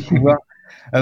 pouvoir 0.00 0.38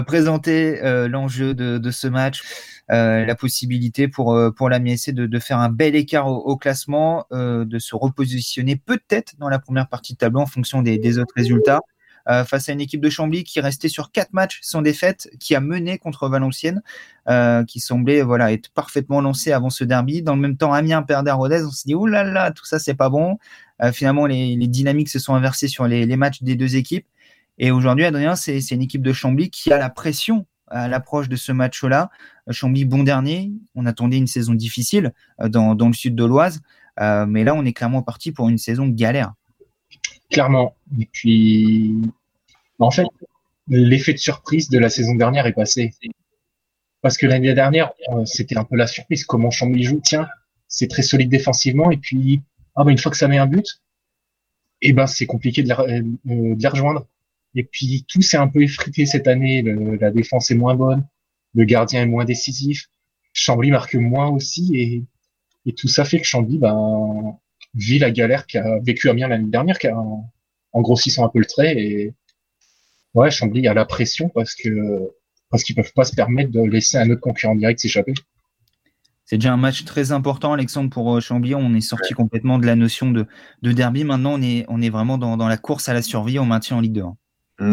présenter 0.07 0.81
l'enjeu 1.09 1.55
de, 1.55 1.91
ce 1.91 2.09
match. 2.09 2.43
la 2.89 3.35
possibilité 3.35 4.09
pour 4.09 4.39
pour 4.57 4.69
la 4.69 4.79
de, 4.79 5.39
faire 5.39 5.59
un 5.59 5.69
bel 5.69 5.95
écart 5.95 6.29
au, 6.29 6.57
classement, 6.57 7.27
de 7.31 7.79
se 7.79 7.95
repositionner 7.95 8.77
peut-être 8.77 9.35
dans 9.39 9.49
la 9.49 9.59
première 9.59 9.89
partie 9.89 10.15
de 10.15 10.19
tableau 10.19 10.41
en 10.41 10.47
fonction 10.47 10.83
des, 10.83 11.19
autres 11.19 11.35
résultats. 11.37 11.81
Euh, 12.29 12.45
face 12.45 12.69
à 12.69 12.73
une 12.73 12.81
équipe 12.81 13.01
de 13.01 13.09
Chambly 13.09 13.45
qui 13.45 13.61
restait 13.61 13.89
sur 13.89 14.11
quatre 14.11 14.33
matchs 14.33 14.59
sans 14.61 14.83
défaite, 14.83 15.31
qui 15.39 15.55
a 15.55 15.61
mené 15.61 15.97
contre 15.99 16.29
Valenciennes, 16.29 16.83
euh, 17.29 17.65
qui 17.65 17.79
semblait 17.79 18.23
voilà 18.23 18.53
être 18.53 18.71
parfaitement 18.73 19.21
lancé 19.21 19.53
avant 19.53 19.71
ce 19.71 19.85
derby. 19.85 20.23
Dans 20.23 20.35
le 20.35 20.41
même 20.41 20.57
temps, 20.57 20.73
Amiens 20.73 21.03
perdait 21.03 21.31
à 21.31 21.35
Rodez. 21.35 21.63
On 21.65 21.71
s'est 21.71 21.85
dit 21.87 21.95
oh 21.95 22.07
là 22.07 22.25
là, 22.25 22.51
tout 22.51 22.65
ça 22.65 22.81
c'est 22.81 22.95
pas 22.95 23.11
bon. 23.11 23.39
Euh, 23.81 23.93
finalement, 23.93 24.27
les, 24.27 24.57
dynamiques 24.67 25.09
se 25.09 25.21
sont 25.21 25.35
inversées 25.35 25.69
sur 25.69 25.87
les, 25.87 26.17
matchs 26.17 26.43
des 26.43 26.57
deux 26.57 26.75
équipes. 26.75 27.07
Et 27.59 27.71
aujourd'hui, 27.71 28.05
Adrien, 28.05 28.37
c'est 28.37 28.61
une 28.71 28.83
équipe 28.83 29.03
de 29.03 29.13
Chambly 29.13 29.51
qui 29.51 29.73
a 29.73 29.79
la 29.79 29.91
pression 29.91 30.47
à 30.69 30.89
l'approche 30.89 31.29
de 31.29 31.37
ce 31.37 31.53
match-là. 31.53 32.11
Chambly, 32.51 32.85
bon 32.85 33.03
dernier. 33.03 33.53
On 33.75 33.87
attendait 33.87 34.19
une 34.19 34.27
saison 34.27 34.55
difficile 34.55 35.13
dans, 35.39 35.75
dans 35.75 35.87
le 35.89 35.95
sud 35.95 36.15
de 36.15 36.25
l'Oise. 36.25 36.61
mais 36.99 37.45
là, 37.45 37.55
on 37.55 37.65
est 37.65 37.73
clairement 37.73 38.03
parti 38.03 38.33
pour 38.33 38.49
une 38.49 38.59
saison 38.59 38.89
galère. 38.89 39.33
Clairement. 40.31 40.75
Et 40.99 41.09
puis, 41.11 41.95
en 42.79 42.91
fait, 42.91 43.07
l'effet 43.69 44.13
de 44.13 44.19
surprise 44.19 44.69
de 44.69 44.79
la 44.79 44.89
saison 44.89 45.15
dernière 45.15 45.47
est 45.47 45.53
passé. 45.53 45.93
Parce 47.03 47.17
que 47.17 47.27
l'année 47.27 47.55
dernière, 47.55 47.93
euh, 48.11 48.25
c'était 48.25 48.57
un 48.57 48.65
peu 48.65 48.77
la 48.77 48.87
surprise. 48.87 49.25
Comment 49.25 49.51
Chambly 49.51 49.85
joue? 49.85 50.01
Tiens, 50.05 50.29
c'est 50.69 50.89
très 50.89 51.03
solide 51.03 51.31
défensivement. 51.31 51.91
Et 51.91 51.97
puis, 51.97 52.43
ah 52.75 52.85
ben, 52.85 52.91
une 52.91 52.99
fois 52.99 53.11
que 53.11 53.19
ça 53.19 53.29
met 53.29 53.39
un 53.39 53.47
but, 53.47 53.83
eh 54.83 54.93
ben, 54.93 55.07
c'est 55.07 55.27
compliqué 55.27 55.63
de, 55.63 55.73
euh, 55.73 56.03
de 56.25 56.61
les 56.61 56.69
rejoindre. 56.69 57.07
Et 57.57 57.65
puis, 57.65 58.05
tout 58.07 58.23
s'est 58.23 58.37
un 58.37 58.49
peu 58.49 58.63
effrité 58.63 59.07
cette 59.07 59.27
année. 59.27 59.63
la 59.63 60.11
défense 60.11 60.51
est 60.51 60.55
moins 60.55 60.77
bonne. 60.77 61.05
Le 61.55 61.65
gardien 61.65 62.03
est 62.03 62.07
moins 62.07 62.27
décisif. 62.27 62.87
Chambly 63.33 63.71
marque 63.71 63.95
moins 63.95 64.29
aussi. 64.29 65.07
Et, 65.65 65.73
tout 65.73 65.89
ça 65.89 66.05
fait 66.05 66.21
que 66.21 66.27
Chambly, 66.27 66.59
ben, 66.59 67.39
vit 67.75 67.99
la 67.99 68.11
galère 68.11 68.47
qu'a 68.47 68.79
vécu 68.81 69.09
Amiens 69.09 69.27
l'année 69.27 69.51
dernière, 69.51 69.79
en, 69.93 70.31
en, 70.73 70.81
grossissant 70.83 71.25
un 71.25 71.31
peu 71.31 71.41
le 71.41 71.47
trait. 71.47 71.77
Et 71.77 72.15
ouais, 73.15 73.31
Chambly 73.31 73.67
a 73.67 73.75
la 73.75 73.87
pression 73.87 74.29
parce 74.29 74.55
que 74.55 75.11
parce 75.51 75.65
qu'ils 75.65 75.75
peuvent 75.75 75.93
pas 75.95 76.05
se 76.05 76.15
permettre 76.15 76.51
de 76.51 76.61
laisser 76.61 76.99
un 76.99 77.09
autre 77.11 77.21
concurrent 77.21 77.55
direct 77.55 77.81
s'échapper. 77.81 78.15
C'est 79.25 79.39
déjà 79.39 79.53
un 79.53 79.57
match 79.57 79.85
très 79.85 80.13
important, 80.13 80.53
Alexandre, 80.53 80.91
pour 80.91 81.17
euh, 81.17 81.21
Chambly. 81.21 81.55
On 81.55 81.75
est 81.75 81.81
sorti 81.81 82.15
complètement 82.15 82.59
de 82.59 82.67
la 82.67 82.77
notion 82.77 83.11
de, 83.11 83.27
de 83.63 83.73
derby. 83.73 84.05
Maintenant, 84.05 84.35
on 84.35 84.43
est, 84.43 84.65
on 84.69 84.83
est 84.83 84.91
vraiment 84.91 85.19
dans, 85.19 85.37
dans, 85.37 85.49
la 85.49 85.57
course 85.57 85.89
à 85.89 85.95
la 85.95 86.03
survie. 86.03 86.39
On 86.39 86.45
maintient 86.45 86.77
en 86.77 86.81
Ligue 86.81 86.93
2. 86.93 87.03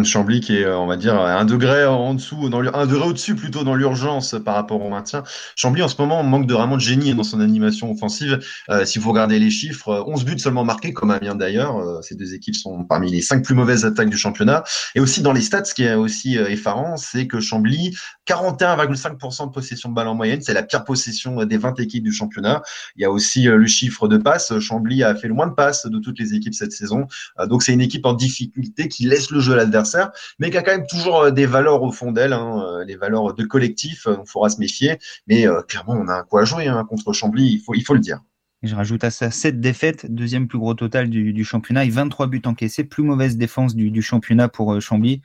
Chambly 0.04 0.40
qui 0.40 0.58
est, 0.58 0.66
on 0.66 0.88
va 0.88 0.96
dire, 0.96 1.20
un 1.20 1.46
degré 1.46 1.86
en 1.86 2.14
dessous, 2.14 2.50
un 2.74 2.86
degré 2.86 3.08
au-dessus 3.08 3.36
plutôt 3.36 3.64
dans 3.64 3.76
l'urgence 3.76 4.36
par 4.44 4.56
rapport 4.56 4.82
au 4.82 4.90
maintien. 4.90 5.24
Chambly 5.56 5.82
en 5.82 5.88
ce 5.88 5.96
moment 6.00 6.24
manque 6.24 6.48
de 6.48 6.54
vraiment 6.54 6.76
de 6.76 6.82
génie 6.82 7.14
dans 7.14 7.24
son 7.24 7.42
animation 7.42 7.92
offensive. 7.92 8.40
Euh, 8.70 8.86
si 8.86 9.00
vous 9.00 9.10
regardez 9.10 9.40
les 9.40 9.50
chiffres, 9.50 10.04
11 10.08 10.26
buts 10.26 10.40
seulement 10.40 10.64
marqués, 10.64 10.94
comme 10.94 11.12
Amiens 11.12 11.36
d'ailleurs. 11.36 11.78
Euh, 11.78 12.02
ces 12.02 12.16
deux 12.16 12.34
équipes 12.34 12.56
sont 12.56 12.86
parmi 12.86 13.12
les 13.12 13.22
cinq 13.22 13.44
plus 13.44 13.56
mauvaises 13.56 13.86
attaques 13.86 14.10
du 14.10 14.18
championnat. 14.18 14.64
Et 14.96 15.00
aussi 15.00 15.22
dans 15.22 15.34
les 15.34 15.42
stats, 15.42 15.66
ce 15.66 15.74
qui 15.74 15.84
est 15.84 15.96
aussi 15.96 16.38
euh, 16.38 16.48
effarant, 16.48 16.98
c'est 16.98 17.28
que 17.28 17.40
Chambly, 17.40 17.96
41,5% 18.28 19.48
de 19.48 19.52
possession 19.52 19.90
de 19.90 19.96
balle 19.96 20.08
en 20.08 20.16
moyenne, 20.16 20.42
c'est 20.42 20.54
la 20.54 20.64
pire 20.64 20.84
possession 20.86 21.44
des 21.46 21.58
20 21.58 21.80
équipes 21.80 22.04
du 22.04 22.14
championnat. 22.14 22.62
Il 22.96 23.02
y 23.02 23.06
a 23.06 23.12
aussi 23.12 23.44
le 23.44 23.68
chiffre 23.68 24.08
de 24.08 24.18
passes. 24.18 24.58
Chambly 24.60 25.04
a 25.04 25.16
fait 25.16 25.28
le 25.28 25.34
moins 25.34 25.48
de 25.48 25.54
passes 25.54 25.86
de 25.86 26.00
toutes 26.00 26.20
les 26.20 26.34
équipes 26.34 26.54
cette 26.54 26.72
saison. 26.72 27.08
donc 27.48 27.64
c'est 27.64 27.74
une 27.74 27.82
équipe 27.82 28.06
en 28.06 28.14
difficulté 28.14 28.88
qui 28.88 29.06
laisse 29.06 29.30
le 29.32 29.40
jeu 29.40 29.58
à 29.58 29.62
adversaire, 29.64 30.12
mais 30.40 30.50
qui 30.50 30.58
a 30.58 30.62
quand 30.62 30.72
même 30.72 30.88
toujours 30.88 31.22
euh, 31.22 31.32
des 31.32 31.46
valeurs 31.46 31.82
au 31.82 31.92
fond 31.92 32.12
d'elle, 32.12 32.34
hein, 32.34 32.64
euh, 32.66 32.86
les 32.86 32.96
valeurs 32.96 33.34
de 33.34 33.44
collectif, 33.44 34.08
euh, 34.08 34.18
il 34.20 34.30
faudra 34.30 34.50
se 34.50 34.60
méfier. 34.60 34.98
Mais 35.28 35.46
clairement, 35.68 35.94
on 35.94 36.08
a 36.08 36.20
un 36.20 36.24
quoi 36.24 36.42
à 36.42 36.46
jouer 36.46 36.68
hein, 36.68 36.86
contre 36.88 37.14
Chambly, 37.14 37.54
il 37.54 37.60
faut, 37.60 37.74
il 37.74 37.84
faut 37.84 37.94
le 37.94 38.00
dire. 38.00 38.20
je 38.62 38.76
rajoute 38.76 39.04
à 39.04 39.12
ça 39.12 39.32
7 39.32 39.60
défaites, 39.60 40.12
deuxième 40.12 40.48
plus 40.48 40.60
gros 40.60 40.74
total 40.74 41.10
du, 41.10 41.44
championnat 41.44 41.86
et 41.86 41.90
23 41.90 42.28
buts 42.28 42.42
encaissés, 42.46 42.84
plus 42.84 43.04
mauvaise 43.04 43.38
défense 43.38 43.76
du, 43.76 43.92
du 43.92 44.02
championnat 44.02 44.48
pour 44.48 44.80
Chambly, 44.82 45.22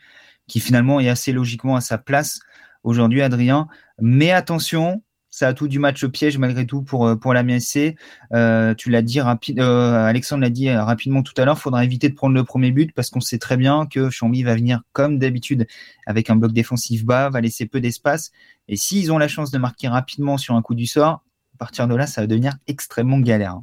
qui 0.47 0.61
finalement 0.61 1.01
est 1.01 1.09
assez 1.09 1.33
logiquement 1.33 1.77
à 1.77 1.81
sa 1.81 1.99
place 1.99 2.41
aujourd'hui, 2.89 3.23
Adrien. 3.23 3.69
Mais 4.01 4.33
attention, 4.33 5.03
ça 5.31 5.49
a 5.49 5.55
tout 5.55 5.69
du 5.69 5.79
match 5.79 6.05
piège 6.07 6.39
malgré 6.39 6.67
tout 6.67 6.83
pour, 6.83 7.07
euh, 7.07 7.17
pour 7.17 7.35
la 7.35 7.43
MSC. 7.43 7.97
Euh, 8.33 8.75
tu 8.75 8.91
l'as 8.91 9.03
dit 9.03 9.21
rapide, 9.21 9.61
euh, 9.61 10.05
Alexandre 10.05 10.43
l'a 10.43 10.51
dit 10.51 10.71
rapidement 10.71 11.23
tout 11.23 11.35
à 11.37 11.45
l'heure, 11.45 11.57
il 11.59 11.61
faudra 11.61 11.85
éviter 11.85 12.09
de 12.09 12.15
prendre 12.15 12.35
le 12.35 12.45
premier 12.45 12.73
but 12.73 12.93
parce 12.95 13.11
qu'on 13.11 13.21
sait 13.21 13.39
très 13.39 13.57
bien 13.57 13.87
que 13.87 14.11
Chambly 14.11 14.43
va 14.43 14.55
venir 14.55 14.83
comme 14.93 15.19
d'habitude 15.19 15.67
avec 16.07 16.31
un 16.31 16.37
bloc 16.37 16.53
défensif 16.53 17.05
bas, 17.05 17.29
va 17.29 17.41
laisser 17.41 17.67
peu 17.67 17.81
d'espace. 17.81 18.33
Et 18.69 18.77
s'ils 18.77 19.13
ont 19.13 19.19
la 19.19 19.29
chance 19.29 19.51
de 19.51 19.59
marquer 19.59 19.89
rapidement 19.89 20.39
sur 20.39 20.55
un 20.55 20.63
coup 20.63 20.75
du 20.75 20.87
sort, 20.87 21.23
à 21.55 21.59
partir 21.59 21.89
de 21.89 21.95
là, 21.95 22.07
ça 22.07 22.23
va 22.23 22.27
devenir 22.27 22.55
extrêmement 22.67 23.21
galère. 23.21 23.61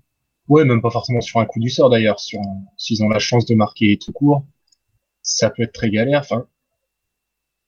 Ouais, 0.47 0.63
même 0.63 0.81
pas 0.81 0.91
forcément 0.91 1.21
sur 1.21 1.39
un 1.39 1.45
coup 1.45 1.59
du 1.59 1.69
sort 1.69 1.89
d'ailleurs. 1.89 2.19
S'ils 2.77 3.03
ont 3.03 3.09
la 3.09 3.19
chance 3.19 3.45
de 3.45 3.55
marquer 3.55 3.97
tout 3.97 4.11
court, 4.11 4.45
ça 5.23 5.49
peut 5.49 5.63
être 5.63 5.73
très 5.73 5.89
galère. 5.89 6.19
Enfin, 6.19 6.45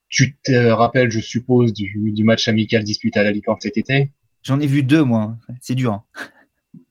tu 0.10 0.38
te 0.38 0.68
rappelles, 0.70 1.12
je 1.12 1.20
suppose, 1.20 1.74
du, 1.74 2.12
du 2.12 2.24
match 2.24 2.48
amical 2.48 2.84
disputé 2.84 3.20
à 3.20 3.24
la 3.24 3.32
Licorne 3.32 3.60
cet 3.62 3.78
été? 3.78 4.12
J'en 4.44 4.60
ai 4.60 4.68
vu 4.68 4.84
deux, 4.84 5.04
moi. 5.04 5.38
C'est 5.62 5.76
dur. 5.76 5.94
Hein. 5.94 6.04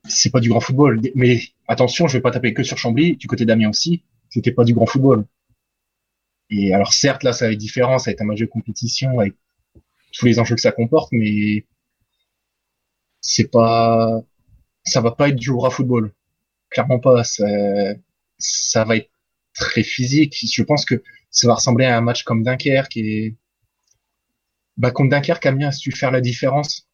C'est 0.08 0.30
pas 0.30 0.40
du 0.40 0.48
grand 0.48 0.60
football. 0.60 1.00
Mais 1.14 1.40
attention, 1.68 2.06
je 2.06 2.18
vais 2.18 2.22
pas 2.22 2.30
taper 2.30 2.52
que 2.52 2.62
sur 2.62 2.76
Chambly. 2.76 3.16
Du 3.16 3.26
côté 3.26 3.46
d'Amiens 3.46 3.70
aussi, 3.70 4.02
c'était 4.28 4.52
pas 4.52 4.64
du 4.64 4.74
grand 4.74 4.86
football. 4.86 5.24
Et 6.50 6.74
alors, 6.74 6.92
certes, 6.92 7.22
là, 7.22 7.32
ça 7.32 7.46
va 7.46 7.52
être 7.52 7.58
différent. 7.58 7.98
Ça 7.98 8.10
va 8.10 8.12
être 8.12 8.20
un 8.20 8.26
match 8.26 8.40
de 8.40 8.46
compétition 8.46 9.18
avec 9.18 9.34
tous 10.12 10.26
les 10.26 10.38
enjeux 10.38 10.54
que 10.54 10.60
ça 10.60 10.72
comporte, 10.72 11.10
mais 11.12 11.66
c'est 13.20 13.50
pas, 13.50 14.22
ça 14.84 15.00
va 15.00 15.10
pas 15.10 15.28
être 15.28 15.36
du 15.36 15.50
grand 15.50 15.70
football. 15.70 16.12
Clairement 16.70 17.00
pas. 17.00 17.24
Ça, 17.24 17.46
ça 18.38 18.84
va 18.84 18.96
être 18.96 19.10
très 19.58 19.82
physique. 19.82 20.36
Je 20.50 20.62
pense 20.62 20.84
que 20.84 21.02
ça 21.30 21.46
va 21.46 21.54
ressembler 21.54 21.84
à 21.84 21.96
un 21.96 22.00
match 22.00 22.22
comme 22.22 22.42
Dunkerque 22.42 22.96
et 22.96 23.36
bah, 24.76 24.90
contre 24.90 25.10
Dunkerque, 25.10 25.46
Amiens 25.46 25.68
a 25.68 25.72
su 25.72 25.90
faire 25.92 26.10
la 26.10 26.20
différence 26.20 26.88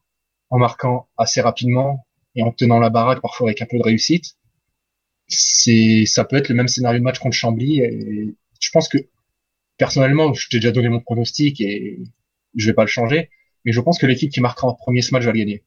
en 0.50 0.58
marquant 0.58 1.08
assez 1.16 1.40
rapidement 1.40 2.06
et 2.34 2.42
en 2.42 2.52
tenant 2.52 2.78
la 2.78 2.90
baraque 2.90 3.20
parfois 3.20 3.48
avec 3.48 3.62
un 3.62 3.66
peu 3.66 3.78
de 3.78 3.82
réussite. 3.82 4.36
C'est, 5.28 6.04
ça 6.06 6.24
peut 6.24 6.36
être 6.36 6.48
le 6.48 6.54
même 6.54 6.68
scénario 6.68 6.98
de 6.98 7.04
match 7.04 7.18
contre 7.18 7.36
Chambly 7.36 7.80
et 7.80 8.34
je 8.60 8.70
pense 8.70 8.88
que 8.88 8.98
personnellement, 9.78 10.32
je 10.34 10.48
t'ai 10.48 10.58
déjà 10.58 10.72
donné 10.72 10.88
mon 10.88 11.00
pronostic 11.00 11.60
et 11.60 12.00
je 12.54 12.66
vais 12.66 12.74
pas 12.74 12.82
le 12.82 12.88
changer, 12.88 13.30
mais 13.64 13.72
je 13.72 13.80
pense 13.80 13.98
que 13.98 14.06
l'équipe 14.06 14.30
qui 14.30 14.40
marquera 14.40 14.68
en 14.68 14.74
premier 14.74 15.02
ce 15.02 15.12
match 15.12 15.24
va 15.24 15.32
le 15.32 15.38
gagner. 15.38 15.64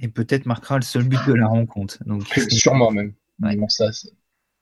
Et 0.00 0.08
peut-être 0.08 0.46
marquera 0.46 0.76
le 0.76 0.82
seul 0.82 1.04
but 1.04 1.20
de 1.26 1.34
la 1.34 1.46
rencontre. 1.46 2.02
Donc, 2.06 2.24
Sûrement 2.48 2.90
même. 2.90 3.14
ça, 3.68 3.90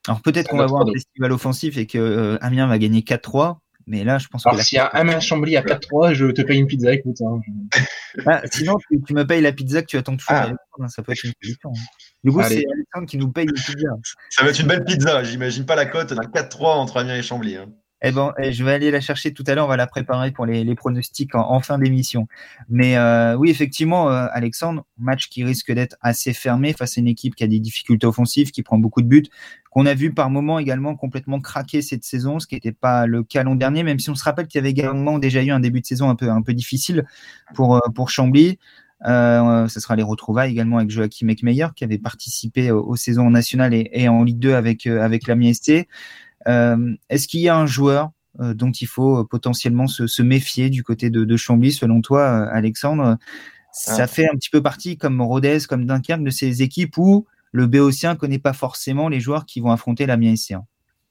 alors 0.09 0.23
peut-être 0.23 0.49
qu'on 0.49 0.57
va 0.57 0.65
avoir 0.65 0.83
un 0.83 0.93
festival 0.93 1.33
offensif 1.33 1.77
et 1.77 1.87
que 1.87 1.99
euh, 1.99 2.39
Amiens 2.41 2.67
va 2.67 2.79
gagner 2.79 3.01
4-3. 3.01 3.59
Mais 3.87 4.05
là, 4.05 4.19
je 4.19 4.29
pense 4.29 4.47
Alors, 4.47 4.61
s'il 4.61 4.77
y 4.77 4.79
a 4.79 4.87
Amiens 4.87 5.19
Chambly 5.21 5.57
à 5.57 5.63
4-3, 5.63 6.13
je 6.13 6.27
te 6.27 6.43
paye 6.43 6.61
une 6.61 6.67
pizza, 6.67 6.93
écoute. 6.93 7.21
Hein. 7.23 7.41
Ah, 8.27 8.43
sinon, 8.51 8.77
tu, 9.07 9.15
me 9.15 9.25
payes 9.25 9.41
la 9.41 9.53
pizza 9.53 9.83
que 9.83 9.87
tu 9.87 9.97
attends 9.97 10.17
toujours. 10.17 10.35
Ah. 10.35 10.51
Hein, 10.81 10.89
ça 10.89 11.03
peut 11.03 11.13
être 11.13 11.23
une 11.23 11.33
solution. 11.41 11.71
Hein. 11.71 11.81
Du 12.25 12.33
coup, 12.33 12.43
c'est 12.43 12.65
Alexandre 12.73 13.07
qui 13.07 13.19
nous 13.19 13.31
paye 13.31 13.47
une 13.47 13.53
pizza. 13.53 13.89
Ça 14.31 14.45
va 14.45 14.51
être 14.51 14.59
une 14.59 14.67
belle 14.67 14.85
pizza. 14.85 15.23
J'imagine 15.23 15.65
pas 15.65 15.77
la 15.77 15.87
cote 15.87 16.13
d'un 16.13 16.23
4-3 16.23 16.65
entre 16.75 16.97
Amiens 16.99 17.17
et 17.17 17.23
Chambly. 17.23 17.57
Eh 18.03 18.13
ben, 18.13 18.33
eh, 18.39 18.53
je 18.53 18.65
vais 18.65 18.73
aller 18.73 18.91
la 18.91 19.01
chercher 19.01 19.33
tout 19.35 19.45
à 19.47 19.55
l'heure. 19.55 19.67
On 19.67 19.69
va 19.69 19.77
la 19.77 19.87
préparer 19.87 20.31
pour 20.31 20.47
les, 20.47 20.75
pronostics 20.75 21.35
en, 21.35 21.61
fin 21.61 21.79
d'émission. 21.79 22.29
Mais 22.69 22.97
euh, 22.97 23.37
oui, 23.37 23.51
effectivement, 23.51 24.11
euh, 24.11 24.27
Alexandre, 24.33 24.87
match 24.99 25.29
qui 25.29 25.45
risque 25.45 25.71
d'être 25.73 25.97
assez 26.01 26.33
fermé 26.33 26.73
face 26.73 26.97
à 26.97 27.01
une 27.01 27.09
équipe 27.09 27.35
qui 27.35 27.45
a 27.45 27.47
des 27.47 27.61
difficultés 27.61 28.07
offensives, 28.07 28.53
qui 28.53 28.63
prend 28.63 28.79
beaucoup 28.79 29.03
de 29.03 29.07
buts, 29.07 29.27
qu'on 29.71 29.87
a 29.87 29.95
vu 29.95 30.13
par 30.13 30.31
moments 30.31 30.59
également 30.59 30.97
complètement 30.97 31.41
craquer 31.41 31.83
cette 31.83 32.05
saison, 32.05 32.39
ce 32.39 32.47
qui 32.47 32.55
n'était 32.55 32.73
pas 32.73 33.07
le 33.07 33.23
cas 33.23 33.43
l'an 33.43 33.55
dernier, 33.55 33.83
même 33.83 33.99
si 33.99 34.09
on 34.11 34.15
se 34.15 34.25
rappelle 34.25 34.47
qu'il 34.47 34.59
y 34.59 34.63
avait 34.63 34.71
également 34.71 35.19
déjà 35.19 35.43
eu 35.43 35.51
un 35.51 35.61
début 35.61 35.81
de 35.81 35.87
saison 35.87 36.09
un 36.09 36.17
peu 36.17 36.31
un 36.31 36.43
peu 36.43 36.55
difficile 36.55 37.05
pour 37.55 37.77
euh, 37.77 37.81
pour 37.95 38.11
Chambly. 38.11 38.59
Euh, 39.07 39.67
ce 39.69 39.81
sera 39.81 39.97
les 39.97 40.03
retrouvailles 40.03 40.51
également 40.51 40.77
avec 40.77 40.91
Joachim 40.91 41.29
Eckmeyer 41.29 41.69
qui 41.75 41.85
avait 41.85 41.99
participé 41.99 42.71
aux, 42.71 42.97
saisons 42.97 43.31
nationales 43.31 43.73
et, 43.73 44.09
en 44.09 44.25
Ligue 44.25 44.39
2 44.39 44.53
avec 44.55 44.87
avec 44.87 45.27
la 45.27 45.37
MST. 45.37 45.87
Euh, 46.49 46.95
est-ce 47.09 47.29
qu'il 47.29 47.41
y 47.41 47.49
a 47.49 47.57
un 47.57 47.67
joueur 47.67 48.11
euh, 48.41 48.55
dont 48.55 48.71
il 48.71 48.87
faut 48.87 49.19
euh, 49.19 49.25
potentiellement 49.25 49.87
se, 49.87 50.23
méfier 50.23 50.71
du 50.71 50.83
côté 50.83 51.11
de, 51.11 51.37
Chambly, 51.37 51.73
selon 51.73 52.01
toi, 52.01 52.49
Alexandre? 52.51 53.19
Ça 53.73 54.05
ah. 54.05 54.07
fait 54.07 54.29
un 54.29 54.35
petit 54.35 54.51
peu 54.51 54.63
partie, 54.63 54.97
comme 54.97 55.21
Rodez, 55.21 55.59
comme 55.69 55.87
Dunkerque, 55.87 56.25
de 56.25 56.31
ces 56.31 56.63
équipes 56.63 56.97
où 56.99 57.27
le 57.53 57.67
Béotien 57.67 58.17
connaît 58.17 58.39
pas 58.39 58.53
forcément 58.53 59.09
les 59.09 59.21
joueurs 59.21 59.47
qui 59.47 59.61
vont 59.61 59.71
affronter 59.71 60.07
la 60.07 60.17
SC. 60.37 60.55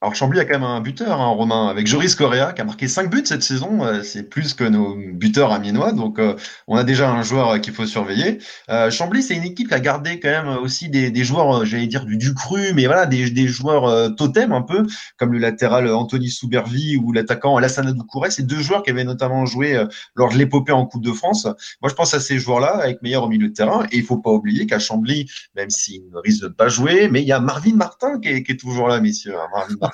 Alors 0.02 0.14
Chambly 0.14 0.40
a 0.40 0.46
quand 0.46 0.54
même 0.54 0.62
un 0.62 0.80
buteur, 0.80 1.20
hein, 1.20 1.28
Romain, 1.28 1.66
avec 1.68 1.86
Joris 1.86 2.14
Correa 2.14 2.54
qui 2.54 2.62
a 2.62 2.64
marqué 2.64 2.88
5 2.88 3.10
buts 3.10 3.20
cette 3.26 3.42
saison. 3.42 3.84
Euh, 3.84 4.02
c'est 4.02 4.22
plus 4.22 4.54
que 4.54 4.64
nos 4.64 4.96
buteurs 4.96 5.52
amiénois, 5.52 5.92
donc 5.92 6.18
euh, 6.18 6.36
on 6.66 6.76
a 6.76 6.84
déjà 6.84 7.10
un 7.10 7.22
joueur 7.22 7.50
euh, 7.50 7.58
qu'il 7.58 7.74
faut 7.74 7.84
surveiller. 7.84 8.38
Euh, 8.70 8.90
Chambly, 8.90 9.22
c'est 9.22 9.36
une 9.36 9.44
équipe 9.44 9.68
qui 9.68 9.74
a 9.74 9.80
gardé 9.80 10.18
quand 10.18 10.30
même 10.30 10.48
aussi 10.62 10.88
des, 10.88 11.10
des 11.10 11.22
joueurs, 11.22 11.66
j'allais 11.66 11.86
dire 11.86 12.06
du, 12.06 12.16
du, 12.16 12.32
cru, 12.32 12.72
mais 12.72 12.86
voilà, 12.86 13.04
des, 13.04 13.28
des 13.28 13.46
joueurs 13.46 14.16
totems 14.16 14.52
un 14.52 14.62
peu, 14.62 14.86
comme 15.18 15.34
le 15.34 15.38
latéral 15.38 15.86
Anthony 15.92 16.30
Soubervi 16.30 16.96
ou 16.96 17.12
l'attaquant 17.12 17.58
Alassane 17.58 17.92
Doucouré. 17.92 18.30
C'est 18.30 18.46
deux 18.46 18.60
joueurs 18.62 18.82
qui 18.82 18.88
avaient 18.88 19.04
notamment 19.04 19.44
joué 19.44 19.84
lors 20.14 20.30
de 20.30 20.38
l'épopée 20.38 20.72
en 20.72 20.86
Coupe 20.86 21.04
de 21.04 21.12
France. 21.12 21.44
Moi, 21.82 21.90
je 21.90 21.94
pense 21.94 22.14
à 22.14 22.20
ces 22.20 22.38
joueurs-là 22.38 22.78
avec 22.78 23.02
meilleur 23.02 23.24
au 23.24 23.28
milieu 23.28 23.48
de 23.48 23.52
terrain. 23.52 23.84
Et 23.92 23.98
il 23.98 24.04
faut 24.04 24.16
pas 24.18 24.30
oublier 24.30 24.66
qu'à 24.66 24.78
Chambly, 24.78 25.30
même 25.56 25.68
s'il 25.68 26.04
risque 26.24 26.40
de 26.40 26.48
ne 26.48 26.52
pas 26.52 26.68
jouer, 26.68 27.08
mais 27.10 27.20
il 27.20 27.28
y 27.28 27.32
a 27.32 27.40
Marvin 27.40 27.74
Martin 27.74 28.18
qui 28.18 28.28
est, 28.28 28.42
qui 28.42 28.52
est 28.52 28.60
toujours 28.60 28.88
là, 28.88 28.98
messieurs. 29.00 29.34
Hein, 29.36 29.48
Marvin 29.52 29.89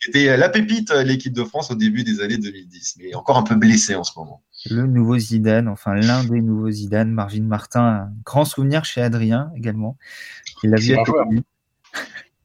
qui 0.00 0.10
était 0.10 0.36
la 0.36 0.48
pépite 0.48 0.92
de 0.92 1.00
l'équipe 1.00 1.32
de 1.32 1.44
France 1.44 1.70
au 1.70 1.74
début 1.74 2.04
des 2.04 2.20
années 2.20 2.38
2010, 2.38 2.96
mais 2.98 3.14
encore 3.14 3.38
un 3.38 3.42
peu 3.42 3.54
blessé 3.54 3.94
en 3.94 4.04
ce 4.04 4.12
moment. 4.16 4.42
Le 4.70 4.86
nouveau 4.86 5.18
Zidane, 5.18 5.68
enfin 5.68 5.94
l'un 5.94 6.24
des 6.24 6.40
nouveaux 6.40 6.70
Zidane, 6.70 7.10
Marvin 7.10 7.42
Martin, 7.42 7.82
un 7.82 8.12
grand 8.24 8.44
souvenir 8.44 8.84
chez 8.84 9.02
Adrien 9.02 9.50
également. 9.56 9.96
Il 10.62 10.74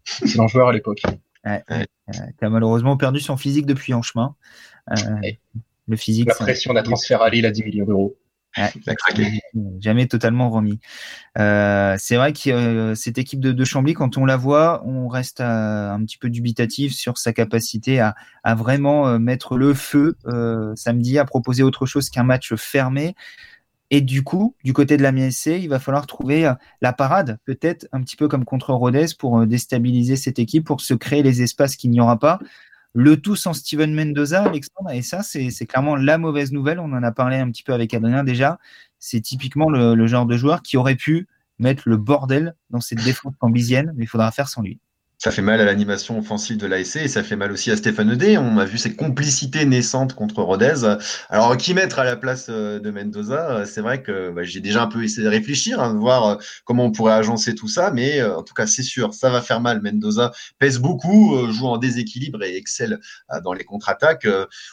C'est 0.05 0.39
un 0.39 0.47
joueur 0.47 0.69
à 0.69 0.73
l'époque. 0.73 1.03
Ouais, 1.45 1.63
qui 2.07 2.45
a 2.45 2.49
malheureusement 2.49 2.97
perdu 2.97 3.19
son 3.19 3.37
physique 3.37 3.65
depuis 3.65 3.93
en 3.93 4.01
chemin. 4.01 4.35
Euh, 4.91 5.31
le 5.87 5.95
physique. 5.95 6.27
La 6.27 6.35
pression 6.35 6.73
d'un 6.73 6.83
transfert 6.83 7.21
à 7.21 7.29
Lille 7.29 7.45
à 7.45 7.51
10 7.51 7.63
millions 7.63 7.85
d'euros. 7.85 8.17
Jamais 9.79 10.07
totalement 10.07 10.49
remis. 10.49 10.79
Euh, 11.37 11.95
c'est 11.97 12.15
vrai 12.15 12.33
que 12.33 12.49
euh, 12.49 12.95
cette 12.95 13.17
équipe 13.17 13.39
de, 13.39 13.51
de, 13.51 13.65
Chambly, 13.65 13.93
quand 13.93 14.17
on 14.17 14.25
la 14.25 14.37
voit, 14.37 14.83
on 14.85 15.07
reste 15.07 15.41
euh, 15.41 15.91
un 15.91 16.03
petit 16.03 16.17
peu 16.17 16.29
dubitatif 16.29 16.93
sur 16.93 17.17
sa 17.17 17.33
capacité 17.33 17.99
à, 17.99 18.15
à 18.43 18.55
vraiment 18.55 19.07
euh, 19.07 19.19
mettre 19.19 19.57
le 19.57 19.73
feu 19.73 20.15
samedi, 20.75 21.17
à 21.17 21.25
proposer 21.25 21.63
autre 21.63 21.85
chose 21.85 22.09
qu'un 22.09 22.23
match 22.23 22.53
fermé. 22.55 23.15
Et 23.89 24.01
du 24.01 24.23
coup, 24.23 24.55
du 24.63 24.73
côté 24.73 24.97
de 24.97 25.03
la 25.03 25.11
MSC, 25.11 25.59
il 25.61 25.67
va 25.67 25.79
falloir 25.79 26.07
trouver 26.07 26.51
la 26.81 26.93
parade, 26.93 27.37
peut-être 27.45 27.87
un 27.91 28.01
petit 28.01 28.15
peu 28.15 28.27
comme 28.27 28.43
contre 28.43 28.73
Rodez, 28.73 29.05
pour 29.17 29.45
déstabiliser 29.45 30.15
cette 30.15 30.39
équipe, 30.39 30.65
pour 30.65 30.81
se 30.81 30.95
créer 30.95 31.21
les 31.21 31.43
espaces 31.43 31.75
qu'il 31.75 31.91
n'y 31.91 31.99
aura 31.99 32.17
pas. 32.17 32.39
Le 32.93 33.19
tout 33.19 33.35
sans 33.35 33.53
Steven 33.53 33.93
Mendoza, 33.93 34.43
Alexandre, 34.43 34.91
et 34.91 35.01
ça, 35.01 35.23
c'est 35.23 35.65
clairement 35.65 35.95
la 35.95 36.17
mauvaise 36.17 36.51
nouvelle. 36.51 36.79
On 36.79 36.93
en 36.93 37.03
a 37.03 37.11
parlé 37.11 37.37
un 37.37 37.49
petit 37.49 37.63
peu 37.63 37.73
avec 37.73 37.93
Adrien 37.93 38.23
déjà. 38.23 38.59
C'est 38.99 39.21
typiquement 39.21 39.69
le, 39.69 39.95
le, 39.95 40.07
genre 40.07 40.25
de 40.25 40.37
joueur 40.37 40.61
qui 40.61 40.77
aurait 40.77 40.95
pu 40.95 41.27
mettre 41.59 41.83
le 41.89 41.97
bordel 41.97 42.55
dans 42.69 42.81
cette 42.81 43.03
défense 43.03 43.33
cambisienne, 43.39 43.93
mais 43.95 44.03
il 44.03 44.07
faudra 44.07 44.31
faire 44.31 44.47
sans 44.47 44.61
lui 44.61 44.79
ça 45.23 45.31
fait 45.31 45.41
mal 45.41 45.61
à 45.61 45.63
l'animation 45.63 46.19
offensive 46.19 46.57
de 46.57 46.67
l'ASC 46.67 46.97
et 46.97 47.07
ça 47.07 47.23
fait 47.23 47.37
mal 47.37 47.53
aussi 47.53 47.71
à 47.71 47.77
Stéphane 47.77 48.11
Edé. 48.11 48.37
On 48.37 48.57
a 48.57 48.65
vu 48.65 48.77
cette 48.77 48.97
complicité 48.97 49.63
naissante 49.63 50.15
contre 50.15 50.43
Rodez. 50.43 50.97
Alors, 51.29 51.55
qui 51.55 51.73
mettre 51.73 51.99
à 51.99 52.03
la 52.03 52.17
place 52.17 52.47
euh, 52.49 52.77
de 52.81 52.91
Mendoza? 52.91 53.51
Euh, 53.51 53.65
C'est 53.65 53.79
vrai 53.79 54.03
que 54.03 54.31
bah, 54.31 54.43
j'ai 54.43 54.59
déjà 54.59 54.83
un 54.83 54.87
peu 54.87 55.01
essayé 55.01 55.23
de 55.23 55.29
réfléchir, 55.29 55.79
hein, 55.79 55.93
de 55.93 55.97
voir 55.97 56.27
euh, 56.27 56.35
comment 56.65 56.83
on 56.83 56.91
pourrait 56.91 57.13
agencer 57.13 57.55
tout 57.55 57.69
ça, 57.69 57.91
mais 57.91 58.21
en 58.21 58.43
tout 58.43 58.53
cas, 58.53 58.67
c'est 58.67 58.83
sûr, 58.83 59.13
ça 59.13 59.29
va 59.29 59.41
faire 59.41 59.61
mal. 59.61 59.81
Mendoza 59.81 60.33
pèse 60.59 60.77
beaucoup, 60.79 61.49
joue 61.53 61.67
en 61.67 61.77
déséquilibre 61.77 62.43
et 62.43 62.57
excelle 62.57 62.99
dans 63.45 63.53
les 63.53 63.63
contre-attaques. 63.63 64.27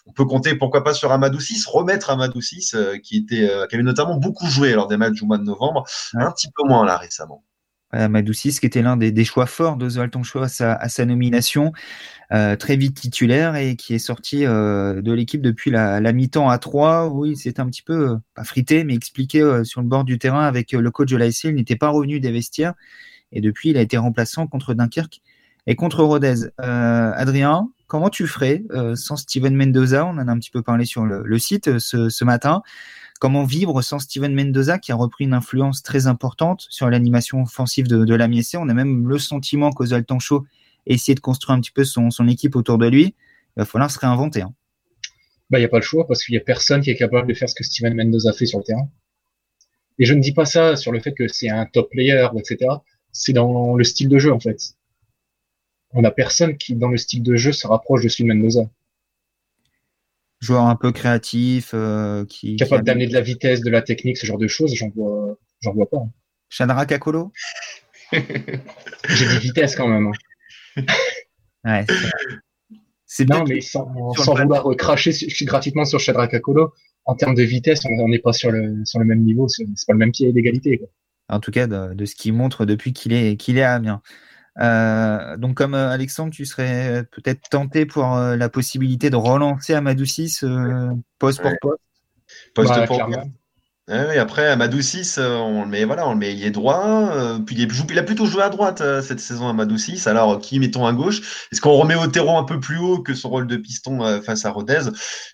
On 0.06 0.12
peut 0.12 0.24
compter, 0.24 0.56
pourquoi 0.56 0.82
pas, 0.82 0.94
sur 0.94 1.12
Amadou 1.12 1.38
6, 1.38 1.64
remettre 1.66 2.10
Amadou 2.10 2.40
6, 2.40 2.76
qui, 3.04 3.18
était, 3.18 3.48
qui 3.68 3.76
avait 3.76 3.84
notamment 3.84 4.16
beaucoup 4.16 4.48
joué 4.48 4.72
lors 4.72 4.88
des 4.88 4.96
matchs 4.96 5.12
du 5.12 5.24
mois 5.24 5.38
de 5.38 5.44
novembre, 5.44 5.84
un 6.14 6.32
petit 6.32 6.50
peu 6.50 6.66
moins 6.66 6.84
là 6.84 6.96
récemment. 6.96 7.44
Madoucis, 7.92 8.56
qui 8.60 8.66
était 8.66 8.82
l'un 8.82 8.96
des, 8.96 9.24
choix 9.24 9.46
forts 9.46 9.76
Toncho 10.10 10.40
à 10.40 10.48
sa, 10.48 10.74
à 10.74 10.88
sa 10.88 11.04
nomination, 11.04 11.72
euh, 12.32 12.54
très 12.54 12.76
vite 12.76 13.00
titulaire 13.00 13.56
et 13.56 13.74
qui 13.74 13.92
est 13.92 13.98
sorti 13.98 14.46
euh, 14.46 15.02
de 15.02 15.12
l'équipe 15.12 15.42
depuis 15.42 15.72
la, 15.72 16.00
mi-temps 16.12 16.48
à 16.48 16.58
3. 16.58 17.08
Oui, 17.08 17.36
c'est 17.36 17.58
un 17.58 17.66
petit 17.66 17.82
peu, 17.82 18.10
euh, 18.10 18.16
pas 18.36 18.44
frité, 18.44 18.84
mais 18.84 18.94
expliqué 18.94 19.40
sur 19.64 19.80
le 19.80 19.88
bord 19.88 20.04
du 20.04 20.16
terrain 20.18 20.44
avec 20.44 20.70
le 20.70 20.90
coach 20.92 21.10
de 21.10 21.16
l'ASC. 21.16 21.44
Il 21.44 21.56
n'était 21.56 21.74
pas 21.74 21.88
revenu 21.88 22.20
des 22.20 22.30
vestiaires 22.30 22.74
et 23.32 23.40
depuis, 23.40 23.70
il 23.70 23.76
a 23.76 23.80
été 23.80 23.96
remplaçant 23.96 24.46
contre 24.46 24.74
Dunkerque 24.74 25.22
et 25.66 25.74
contre 25.74 26.04
Rodez. 26.04 26.50
Adrien, 26.58 27.68
comment 27.88 28.10
tu 28.10 28.28
ferais 28.28 28.62
sans 28.94 29.16
Steven 29.16 29.56
Mendoza? 29.56 30.06
On 30.06 30.10
en 30.10 30.28
a 30.28 30.30
un 30.30 30.38
petit 30.38 30.50
peu 30.50 30.62
parlé 30.62 30.84
sur 30.84 31.04
le, 31.04 31.38
site 31.38 31.78
ce 31.78 32.24
matin. 32.24 32.62
Comment 33.20 33.44
vivre 33.44 33.82
sans 33.82 33.98
Steven 33.98 34.34
Mendoza 34.34 34.78
qui 34.78 34.92
a 34.92 34.94
repris 34.94 35.24
une 35.24 35.34
influence 35.34 35.82
très 35.82 36.06
importante 36.06 36.66
sur 36.70 36.88
l'animation 36.88 37.42
offensive 37.42 37.86
de, 37.86 38.06
de 38.06 38.14
l'AMIEC 38.14 38.54
On 38.54 38.70
a 38.70 38.72
même 38.72 39.06
le 39.06 39.18
sentiment 39.18 39.72
qu'Ozal 39.72 40.06
Tancho 40.06 40.46
essaie 40.86 41.14
de 41.14 41.20
construire 41.20 41.54
un 41.54 41.60
petit 41.60 41.70
peu 41.70 41.84
son, 41.84 42.10
son, 42.10 42.26
équipe 42.28 42.56
autour 42.56 42.78
de 42.78 42.88
lui. 42.88 43.14
Il 43.56 43.60
va 43.60 43.66
falloir 43.66 43.90
se 43.90 43.98
réinventer. 43.98 44.40
Hein. 44.40 44.54
Bah, 45.50 45.58
il 45.58 45.60
n'y 45.60 45.66
a 45.66 45.68
pas 45.68 45.76
le 45.76 45.82
choix 45.82 46.06
parce 46.06 46.24
qu'il 46.24 46.32
n'y 46.32 46.40
a 46.40 46.44
personne 46.44 46.80
qui 46.80 46.88
est 46.88 46.96
capable 46.96 47.28
de 47.28 47.34
faire 47.34 47.46
ce 47.46 47.54
que 47.54 47.62
Steven 47.62 47.94
Mendoza 47.94 48.32
fait 48.32 48.46
sur 48.46 48.58
le 48.58 48.64
terrain. 48.64 48.88
Et 49.98 50.06
je 50.06 50.14
ne 50.14 50.20
dis 50.22 50.32
pas 50.32 50.46
ça 50.46 50.76
sur 50.76 50.90
le 50.90 50.98
fait 50.98 51.12
que 51.12 51.28
c'est 51.28 51.50
un 51.50 51.66
top 51.66 51.90
player, 51.90 52.26
etc. 52.38 52.70
C'est 53.12 53.34
dans 53.34 53.76
le 53.76 53.84
style 53.84 54.08
de 54.08 54.18
jeu, 54.18 54.32
en 54.32 54.40
fait. 54.40 54.76
On 55.92 56.00
n'a 56.00 56.10
personne 56.10 56.56
qui, 56.56 56.74
dans 56.74 56.88
le 56.88 56.96
style 56.96 57.22
de 57.22 57.36
jeu, 57.36 57.52
se 57.52 57.66
rapproche 57.66 58.02
de 58.02 58.08
Steven 58.08 58.34
Mendoza 58.34 58.62
joueur 60.40 60.64
un 60.64 60.76
peu 60.76 60.92
créatif, 60.92 61.72
euh, 61.74 62.24
qui 62.24 62.56
capable 62.56 62.84
d'amener 62.84 63.06
de 63.06 63.12
la 63.12 63.20
vitesse, 63.20 63.60
de 63.60 63.70
la 63.70 63.82
technique, 63.82 64.16
ce 64.16 64.26
genre 64.26 64.38
de 64.38 64.48
choses, 64.48 64.74
j'en 64.74 64.88
vois, 64.88 65.38
j'en 65.60 65.72
vois 65.72 65.88
pas. 65.88 65.98
Hein. 65.98 66.10
Chandra 66.48 66.86
Kakolo 66.86 67.32
J'ai 68.12 69.28
des 69.28 69.38
vitesses 69.38 69.76
quand 69.76 69.88
même. 69.88 70.12
Hein. 70.76 70.82
ouais, 71.64 71.86
c'est 73.06 73.28
non, 73.28 73.44
mais 73.46 73.60
sans, 73.60 74.12
sans 74.14 74.34
vouloir 74.34 74.64
cracher 74.76 75.12
gratuitement 75.42 75.84
sur 75.84 76.00
Chandra 76.00 76.26
Kakolo, 76.26 76.72
en 77.04 77.14
termes 77.14 77.34
de 77.34 77.42
vitesse, 77.42 77.80
on 77.84 78.08
n'est 78.08 78.18
pas 78.18 78.32
sur 78.32 78.50
le, 78.50 78.84
sur 78.84 78.98
le 78.98 79.04
même 79.04 79.22
niveau, 79.22 79.48
c'est 79.48 79.64
pas 79.86 79.92
le 79.92 79.98
même 79.98 80.12
pied 80.12 80.32
d'égalité. 80.32 80.80
En 81.28 81.40
tout 81.40 81.50
cas, 81.50 81.66
de, 81.66 81.94
de 81.94 82.04
ce 82.04 82.14
qu'il 82.14 82.32
montre 82.32 82.64
depuis 82.64 82.92
qu'il 82.92 83.12
est, 83.12 83.36
qu'il 83.36 83.58
est 83.58 83.62
à 83.62 83.74
Amiens. 83.74 84.02
Euh, 84.60 85.36
donc, 85.36 85.56
comme 85.56 85.74
euh, 85.74 85.90
Alexandre, 85.90 86.32
tu 86.32 86.44
serais 86.44 87.04
peut-être 87.12 87.48
tenté 87.48 87.86
pour 87.86 88.16
euh, 88.16 88.36
la 88.36 88.48
possibilité 88.48 89.10
de 89.10 89.16
relancer 89.16 89.74
Amadou 89.74 90.04
6 90.04 90.44
poste 91.18 91.42
pour 91.42 91.52
poste? 91.60 91.82
Poste 92.54 92.70
bah, 92.70 92.86
pour 92.86 93.06
poste. 93.06 93.20
Ouais, 93.88 94.18
après, 94.18 94.46
Amadou 94.46 94.80
6, 94.80 95.18
on 95.18 95.64
le 95.64 95.68
met, 95.68 95.84
voilà, 95.84 96.06
on 96.06 96.12
le 96.12 96.18
met, 96.18 96.32
il 96.32 96.44
est 96.44 96.52
droit. 96.52 97.12
puis 97.44 97.56
il, 97.56 97.68
il, 97.90 97.98
a 97.98 98.02
plutôt 98.04 98.24
joué 98.24 98.42
à 98.42 98.48
droite 98.48 98.82
cette 99.02 99.18
saison, 99.18 99.48
Amadou 99.48 99.78
6. 99.78 100.06
Alors, 100.06 100.38
qui 100.38 100.60
mettons 100.60 100.86
à 100.86 100.92
gauche? 100.92 101.48
Est-ce 101.50 101.60
qu'on 101.60 101.72
remet 101.72 101.96
Otero 101.96 102.38
un 102.38 102.44
peu 102.44 102.60
plus 102.60 102.78
haut 102.78 103.02
que 103.02 103.14
son 103.14 103.30
rôle 103.30 103.48
de 103.48 103.56
piston 103.56 104.22
face 104.22 104.44
à 104.44 104.50
Rodez? 104.50 104.90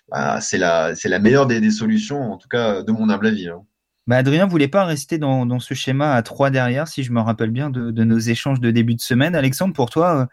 Bah, 0.09 0.41
C'est 0.41 0.57
la, 0.57 0.93
la 1.03 1.19
meilleure 1.19 1.45
des, 1.45 1.61
des, 1.61 1.69
solutions, 1.69 2.31
en 2.31 2.37
tout 2.37 2.47
cas, 2.47 2.81
de 2.81 2.91
mon 2.91 3.09
humble 3.09 3.27
avis. 3.27 3.47
Hein. 3.47 3.61
Bah, 4.07 4.15
Adrien 4.15 4.47
voulait 4.47 4.69
pas 4.69 4.85
rester 4.85 5.17
dans, 5.17 5.45
dans, 5.45 5.59
ce 5.59 5.73
schéma 5.73 6.13
à 6.13 6.21
trois 6.21 6.49
derrière, 6.49 6.87
si 6.87 7.03
je 7.03 7.11
me 7.11 7.19
rappelle 7.19 7.51
bien 7.51 7.69
de, 7.69 7.91
de, 7.91 8.03
nos 8.05 8.17
échanges 8.17 8.61
de 8.61 8.71
début 8.71 8.95
de 8.95 9.01
semaine. 9.01 9.35
Alexandre, 9.35 9.73
pour 9.73 9.89
toi, 9.89 10.21
euh, 10.21 10.25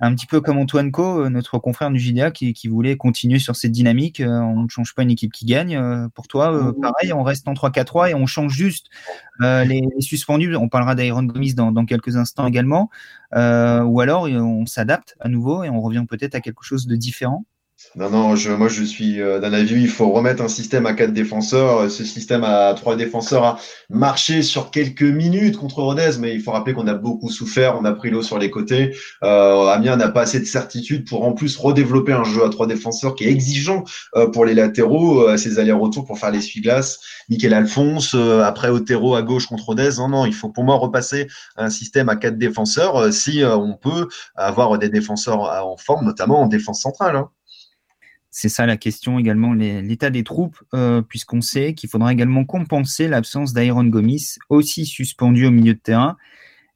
un 0.00 0.14
petit 0.14 0.24
peu 0.24 0.40
comme 0.40 0.56
Antoine 0.56 0.90
Co, 0.90 1.24
euh, 1.24 1.28
notre 1.28 1.58
confrère 1.58 1.90
du 1.90 1.98
JDA, 1.98 2.30
qui, 2.30 2.54
qui 2.54 2.68
voulait 2.68 2.96
continuer 2.96 3.38
sur 3.38 3.54
cette 3.54 3.72
dynamique, 3.72 4.20
euh, 4.20 4.28
on 4.28 4.62
ne 4.62 4.68
change 4.68 4.94
pas 4.94 5.02
une 5.02 5.10
équipe 5.10 5.32
qui 5.32 5.44
gagne. 5.44 5.78
Pour 6.14 6.26
toi, 6.26 6.74
pareil, 6.80 7.12
on 7.12 7.22
reste 7.22 7.46
en 7.48 7.52
3-4-3 7.52 8.10
et 8.10 8.14
on 8.14 8.26
change 8.26 8.54
juste 8.54 8.86
les, 9.40 9.64
les, 9.66 10.00
suspendus. 10.00 10.56
On 10.56 10.70
parlera 10.70 10.94
d'Iron 10.94 11.22
Gomis 11.22 11.54
dans, 11.54 11.70
dans, 11.70 11.84
quelques 11.84 12.16
instants 12.16 12.46
également. 12.46 12.88
ou 13.34 14.00
alors, 14.00 14.22
on 14.24 14.64
s'adapte 14.64 15.16
à 15.20 15.28
nouveau 15.28 15.64
et 15.64 15.68
on 15.68 15.82
revient 15.82 16.06
peut-être 16.08 16.34
à 16.34 16.40
quelque 16.40 16.64
chose 16.64 16.86
de 16.86 16.96
différent. 16.96 17.44
Non, 17.94 18.10
non, 18.10 18.34
je, 18.34 18.50
moi 18.50 18.66
je 18.66 18.82
suis 18.82 19.20
euh, 19.20 19.38
d'un 19.38 19.52
avis, 19.52 19.80
il 19.80 19.88
faut 19.88 20.10
remettre 20.10 20.42
un 20.42 20.48
système 20.48 20.84
à 20.84 20.94
quatre 20.94 21.12
défenseurs. 21.12 21.88
Ce 21.88 22.04
système 22.04 22.42
à 22.42 22.74
trois 22.74 22.96
défenseurs 22.96 23.44
a 23.44 23.60
marché 23.88 24.42
sur 24.42 24.72
quelques 24.72 25.02
minutes 25.02 25.56
contre 25.56 25.82
Rodez, 25.82 26.10
mais 26.18 26.34
il 26.34 26.40
faut 26.40 26.50
rappeler 26.50 26.74
qu'on 26.74 26.88
a 26.88 26.94
beaucoup 26.94 27.30
souffert, 27.30 27.78
on 27.80 27.84
a 27.84 27.92
pris 27.92 28.10
l'eau 28.10 28.22
sur 28.22 28.36
les 28.38 28.50
côtés. 28.50 28.96
Euh, 29.22 29.68
Amiens 29.68 29.96
n'a 29.96 30.08
pas 30.08 30.22
assez 30.22 30.40
de 30.40 30.44
certitude 30.44 31.08
pour 31.08 31.24
en 31.24 31.34
plus 31.34 31.56
redévelopper 31.56 32.12
un 32.12 32.24
jeu 32.24 32.44
à 32.44 32.48
trois 32.48 32.66
défenseurs 32.66 33.14
qui 33.14 33.24
est 33.24 33.30
exigeant 33.30 33.84
euh, 34.16 34.26
pour 34.26 34.44
les 34.44 34.54
latéraux, 34.54 35.28
euh, 35.28 35.36
ses 35.36 35.60
allers-retours 35.60 36.04
pour 36.04 36.18
faire 36.18 36.32
les 36.32 36.40
glaces 36.60 36.98
Michael 37.28 37.54
Alphonse, 37.54 38.14
euh, 38.16 38.42
après 38.42 38.70
Otero 38.70 39.14
à 39.14 39.22
gauche 39.22 39.46
contre 39.46 39.66
Rodez. 39.66 39.90
Non, 39.98 40.08
non, 40.08 40.26
il 40.26 40.34
faut 40.34 40.48
pour 40.48 40.64
moi 40.64 40.74
repasser 40.74 41.28
un 41.56 41.70
système 41.70 42.08
à 42.08 42.16
quatre 42.16 42.38
défenseurs 42.38 43.12
si 43.12 43.42
on 43.44 43.74
peut 43.74 44.08
avoir 44.34 44.76
des 44.78 44.88
défenseurs 44.88 45.42
en 45.42 45.76
forme, 45.76 46.04
notamment 46.06 46.42
en 46.42 46.46
défense 46.46 46.82
centrale. 46.82 47.14
Hein. 47.14 47.30
C'est 48.40 48.48
ça 48.48 48.66
la 48.66 48.76
question 48.76 49.18
également, 49.18 49.52
l'état 49.52 50.10
des 50.10 50.22
troupes, 50.22 50.62
euh, 50.72 51.02
puisqu'on 51.02 51.40
sait 51.40 51.74
qu'il 51.74 51.90
faudra 51.90 52.12
également 52.12 52.44
compenser 52.44 53.08
l'absence 53.08 53.52
d'Iron 53.52 53.82
Gomis, 53.82 54.36
aussi 54.48 54.86
suspendu 54.86 55.44
au 55.44 55.50
milieu 55.50 55.74
de 55.74 55.80
terrain. 55.80 56.16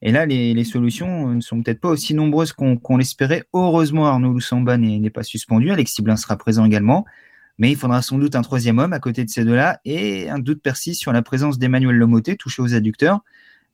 Et 0.01 0.11
là, 0.11 0.25
les, 0.25 0.61
solutions 0.65 1.29
ne 1.29 1.39
sont 1.39 1.63
peut-être 1.63 1.79
pas 1.79 1.87
aussi 1.87 2.15
nombreuses 2.15 2.51
qu'on 2.51 2.97
l'espérait. 2.97 3.45
Heureusement, 3.53 4.07
Arnaud 4.07 4.33
Loussamba 4.33 4.75
n'est 4.75 5.09
pas 5.09 5.23
suspendu. 5.23 5.71
Alexis 5.71 6.01
Blin 6.01 6.17
sera 6.17 6.35
présent 6.35 6.65
également. 6.65 7.05
Mais 7.57 7.71
il 7.71 7.77
faudra 7.77 8.01
sans 8.01 8.17
doute 8.17 8.35
un 8.35 8.41
troisième 8.41 8.77
homme 8.77 8.91
à 8.91 8.99
côté 8.99 9.23
de 9.23 9.29
ces 9.29 9.45
deux-là 9.45 9.79
et 9.85 10.29
un 10.29 10.39
doute 10.39 10.61
persiste 10.61 10.99
sur 10.99 11.13
la 11.13 11.21
présence 11.21 11.59
d'Emmanuel 11.59 11.95
Lomoté 11.95 12.35
touché 12.35 12.61
aux 12.61 12.73
adducteurs. 12.73 13.21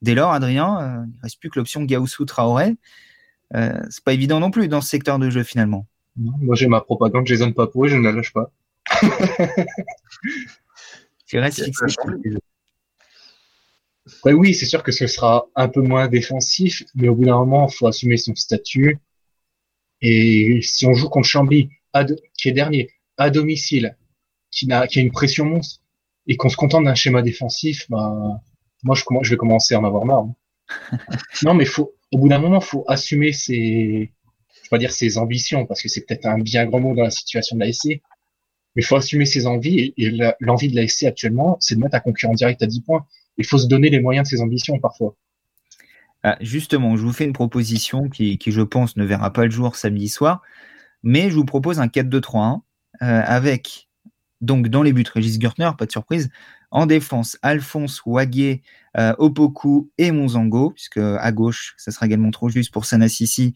Dès 0.03 0.13
lors, 0.13 0.31
Adrien, 0.31 0.79
euh, 0.79 1.05
il 1.07 1.15
ne 1.17 1.21
reste 1.23 1.39
plus 1.39 1.49
que 1.49 1.57
l'option 1.57 1.83
Gaussou 1.85 2.25
Traoré. 2.25 2.75
euh, 3.55 3.81
c'est 3.89 4.03
pas 4.03 4.13
évident 4.13 4.39
non 4.39 4.51
plus 4.51 4.67
dans 4.67 4.81
ce 4.81 4.89
secteur 4.89 5.17
de 5.17 5.31
jeu 5.31 5.41
finalement. 5.41 5.87
Moi 6.15 6.55
j'ai 6.55 6.67
ma 6.67 6.81
propagande 6.81 7.27
Jason 7.27 7.51
Papo 7.51 7.85
et 7.85 7.89
je 7.89 7.95
ne 7.95 8.03
la 8.03 8.11
lâche 8.11 8.33
pas. 8.33 8.51
tu 11.27 11.39
restes 11.39 11.63
fixé 11.63 11.85
oui, 14.25 14.53
c'est 14.53 14.65
sûr 14.65 14.83
que 14.83 14.91
ce 14.91 15.07
sera 15.07 15.47
un 15.55 15.67
peu 15.67 15.81
moins 15.81 16.07
défensif, 16.07 16.83
mais 16.95 17.07
au 17.07 17.15
bout 17.15 17.25
d'un 17.25 17.37
moment, 17.37 17.67
il 17.67 17.75
faut 17.75 17.87
assumer 17.87 18.17
son 18.17 18.35
statut. 18.35 18.97
Et 20.01 20.59
si 20.61 20.85
on 20.85 20.93
joue 20.93 21.09
contre 21.09 21.27
Chambly, 21.27 21.69
qui 22.37 22.49
est 22.49 22.53
dernier, 22.53 22.89
à 23.17 23.29
domicile, 23.29 23.97
qui 24.51 24.71
a, 24.71 24.87
qui 24.87 24.99
a 24.99 25.01
une 25.01 25.11
pression 25.11 25.45
monstre, 25.45 25.81
et 26.27 26.37
qu'on 26.37 26.49
se 26.49 26.57
contente 26.57 26.85
d'un 26.85 26.95
schéma 26.95 27.21
défensif, 27.21 27.85
bah, 27.89 28.41
moi, 28.83 28.95
je, 28.95 29.03
je 29.23 29.29
vais 29.31 29.37
commencer 29.37 29.75
à 29.75 29.79
en 29.79 29.83
avoir 29.83 30.05
marre. 30.05 30.25
Hein. 30.25 30.97
non, 31.43 31.53
mais 31.53 31.65
faut, 31.65 31.93
au 32.11 32.17
bout 32.17 32.29
d'un 32.29 32.39
moment, 32.39 32.61
faut 32.61 32.85
assumer 32.87 33.33
ses, 33.33 34.11
vais 34.69 34.77
pas 34.77 34.79
dire 34.79 34.91
ses 34.91 35.17
ambitions, 35.17 35.65
parce 35.65 35.81
que 35.81 35.89
c'est 35.89 36.05
peut-être 36.05 36.25
un 36.25 36.39
bien 36.39 36.65
grand 36.65 36.79
mot 36.79 36.95
dans 36.95 37.03
la 37.03 37.11
situation 37.11 37.55
de 37.55 37.61
la 37.61 37.71
SC, 37.71 38.01
mais 38.75 38.81
il 38.81 38.85
faut 38.85 38.95
assumer 38.95 39.25
ses 39.25 39.47
envies, 39.47 39.93
et, 39.97 40.17
l'envie 40.39 40.69
de 40.69 40.75
la 40.75 40.87
SC 40.87 41.03
actuellement, 41.03 41.57
c'est 41.59 41.75
de 41.75 41.79
mettre 41.79 41.95
un 41.95 41.99
concurrent 41.99 42.33
direct 42.33 42.61
à 42.61 42.67
10 42.67 42.81
points. 42.81 43.05
Il 43.37 43.45
faut 43.45 43.57
se 43.57 43.67
donner 43.67 43.89
les 43.89 43.99
moyens 43.99 44.27
de 44.27 44.35
ses 44.35 44.41
ambitions 44.41 44.79
parfois. 44.79 45.15
Ah, 46.23 46.37
justement, 46.41 46.97
je 46.97 47.03
vous 47.03 47.13
fais 47.13 47.23
une 47.23 47.33
proposition 47.33 48.09
qui, 48.09 48.37
qui, 48.37 48.51
je 48.51 48.61
pense, 48.61 48.97
ne 48.97 49.05
verra 49.05 49.31
pas 49.31 49.45
le 49.45 49.51
jour 49.51 49.75
samedi 49.75 50.09
soir, 50.09 50.41
mais 51.01 51.29
je 51.29 51.35
vous 51.35 51.45
propose 51.45 51.79
un 51.79 51.87
4-2-3-1 51.87 52.59
euh, 53.01 53.21
avec, 53.25 53.87
donc 54.41 54.67
dans 54.67 54.83
les 54.83 54.91
buts, 54.91 55.05
Régis 55.13 55.39
Gertner, 55.39 55.71
pas 55.77 55.85
de 55.85 55.91
surprise, 55.91 56.29
en 56.71 56.85
défense, 56.85 57.37
Alphonse, 57.41 58.01
Waguet, 58.05 58.61
euh, 58.97 59.13
Opoku 59.17 59.89
et 59.97 60.11
Monzango, 60.11 60.71
puisque 60.71 60.97
à 60.97 61.31
gauche, 61.31 61.73
ça 61.77 61.91
sera 61.91 62.05
également 62.05 62.31
trop 62.31 62.49
juste 62.49 62.71
pour 62.71 62.85
Sanassisi 62.85 63.53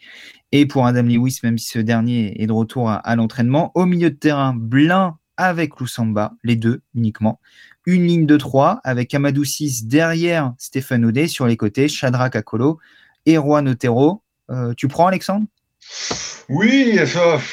et 0.52 0.66
pour 0.66 0.86
Adam 0.86 1.04
Lewis, 1.04 1.40
même 1.44 1.58
si 1.58 1.68
ce 1.68 1.80
dernier 1.80 2.42
est 2.42 2.48
de 2.48 2.52
retour 2.52 2.90
à, 2.90 3.16
l'entraînement. 3.16 3.72
Au 3.76 3.86
milieu 3.86 4.10
de 4.10 4.16
terrain, 4.16 4.54
Blin 4.56 5.18
avec 5.38 5.80
Lusamba, 5.80 6.34
les 6.44 6.56
deux 6.56 6.82
uniquement. 6.94 7.40
Une 7.86 8.06
ligne 8.06 8.26
de 8.26 8.38
trois 8.38 8.80
avec 8.84 9.14
Amadou 9.14 9.44
6 9.44 9.88
derrière 9.88 10.54
Stéphane 10.58 11.06
Audet 11.06 11.28
sur 11.28 11.48
les 11.48 11.58
côtés, 11.58 11.88
Shadrach 11.88 12.36
Akolo 12.36 12.80
et 13.26 13.36
Juan 13.36 13.68
Otero. 13.68 14.22
Euh, 14.52 14.74
tu 14.76 14.88
prends 14.88 15.08
Alexandre? 15.08 15.48
Oui, 16.50 17.00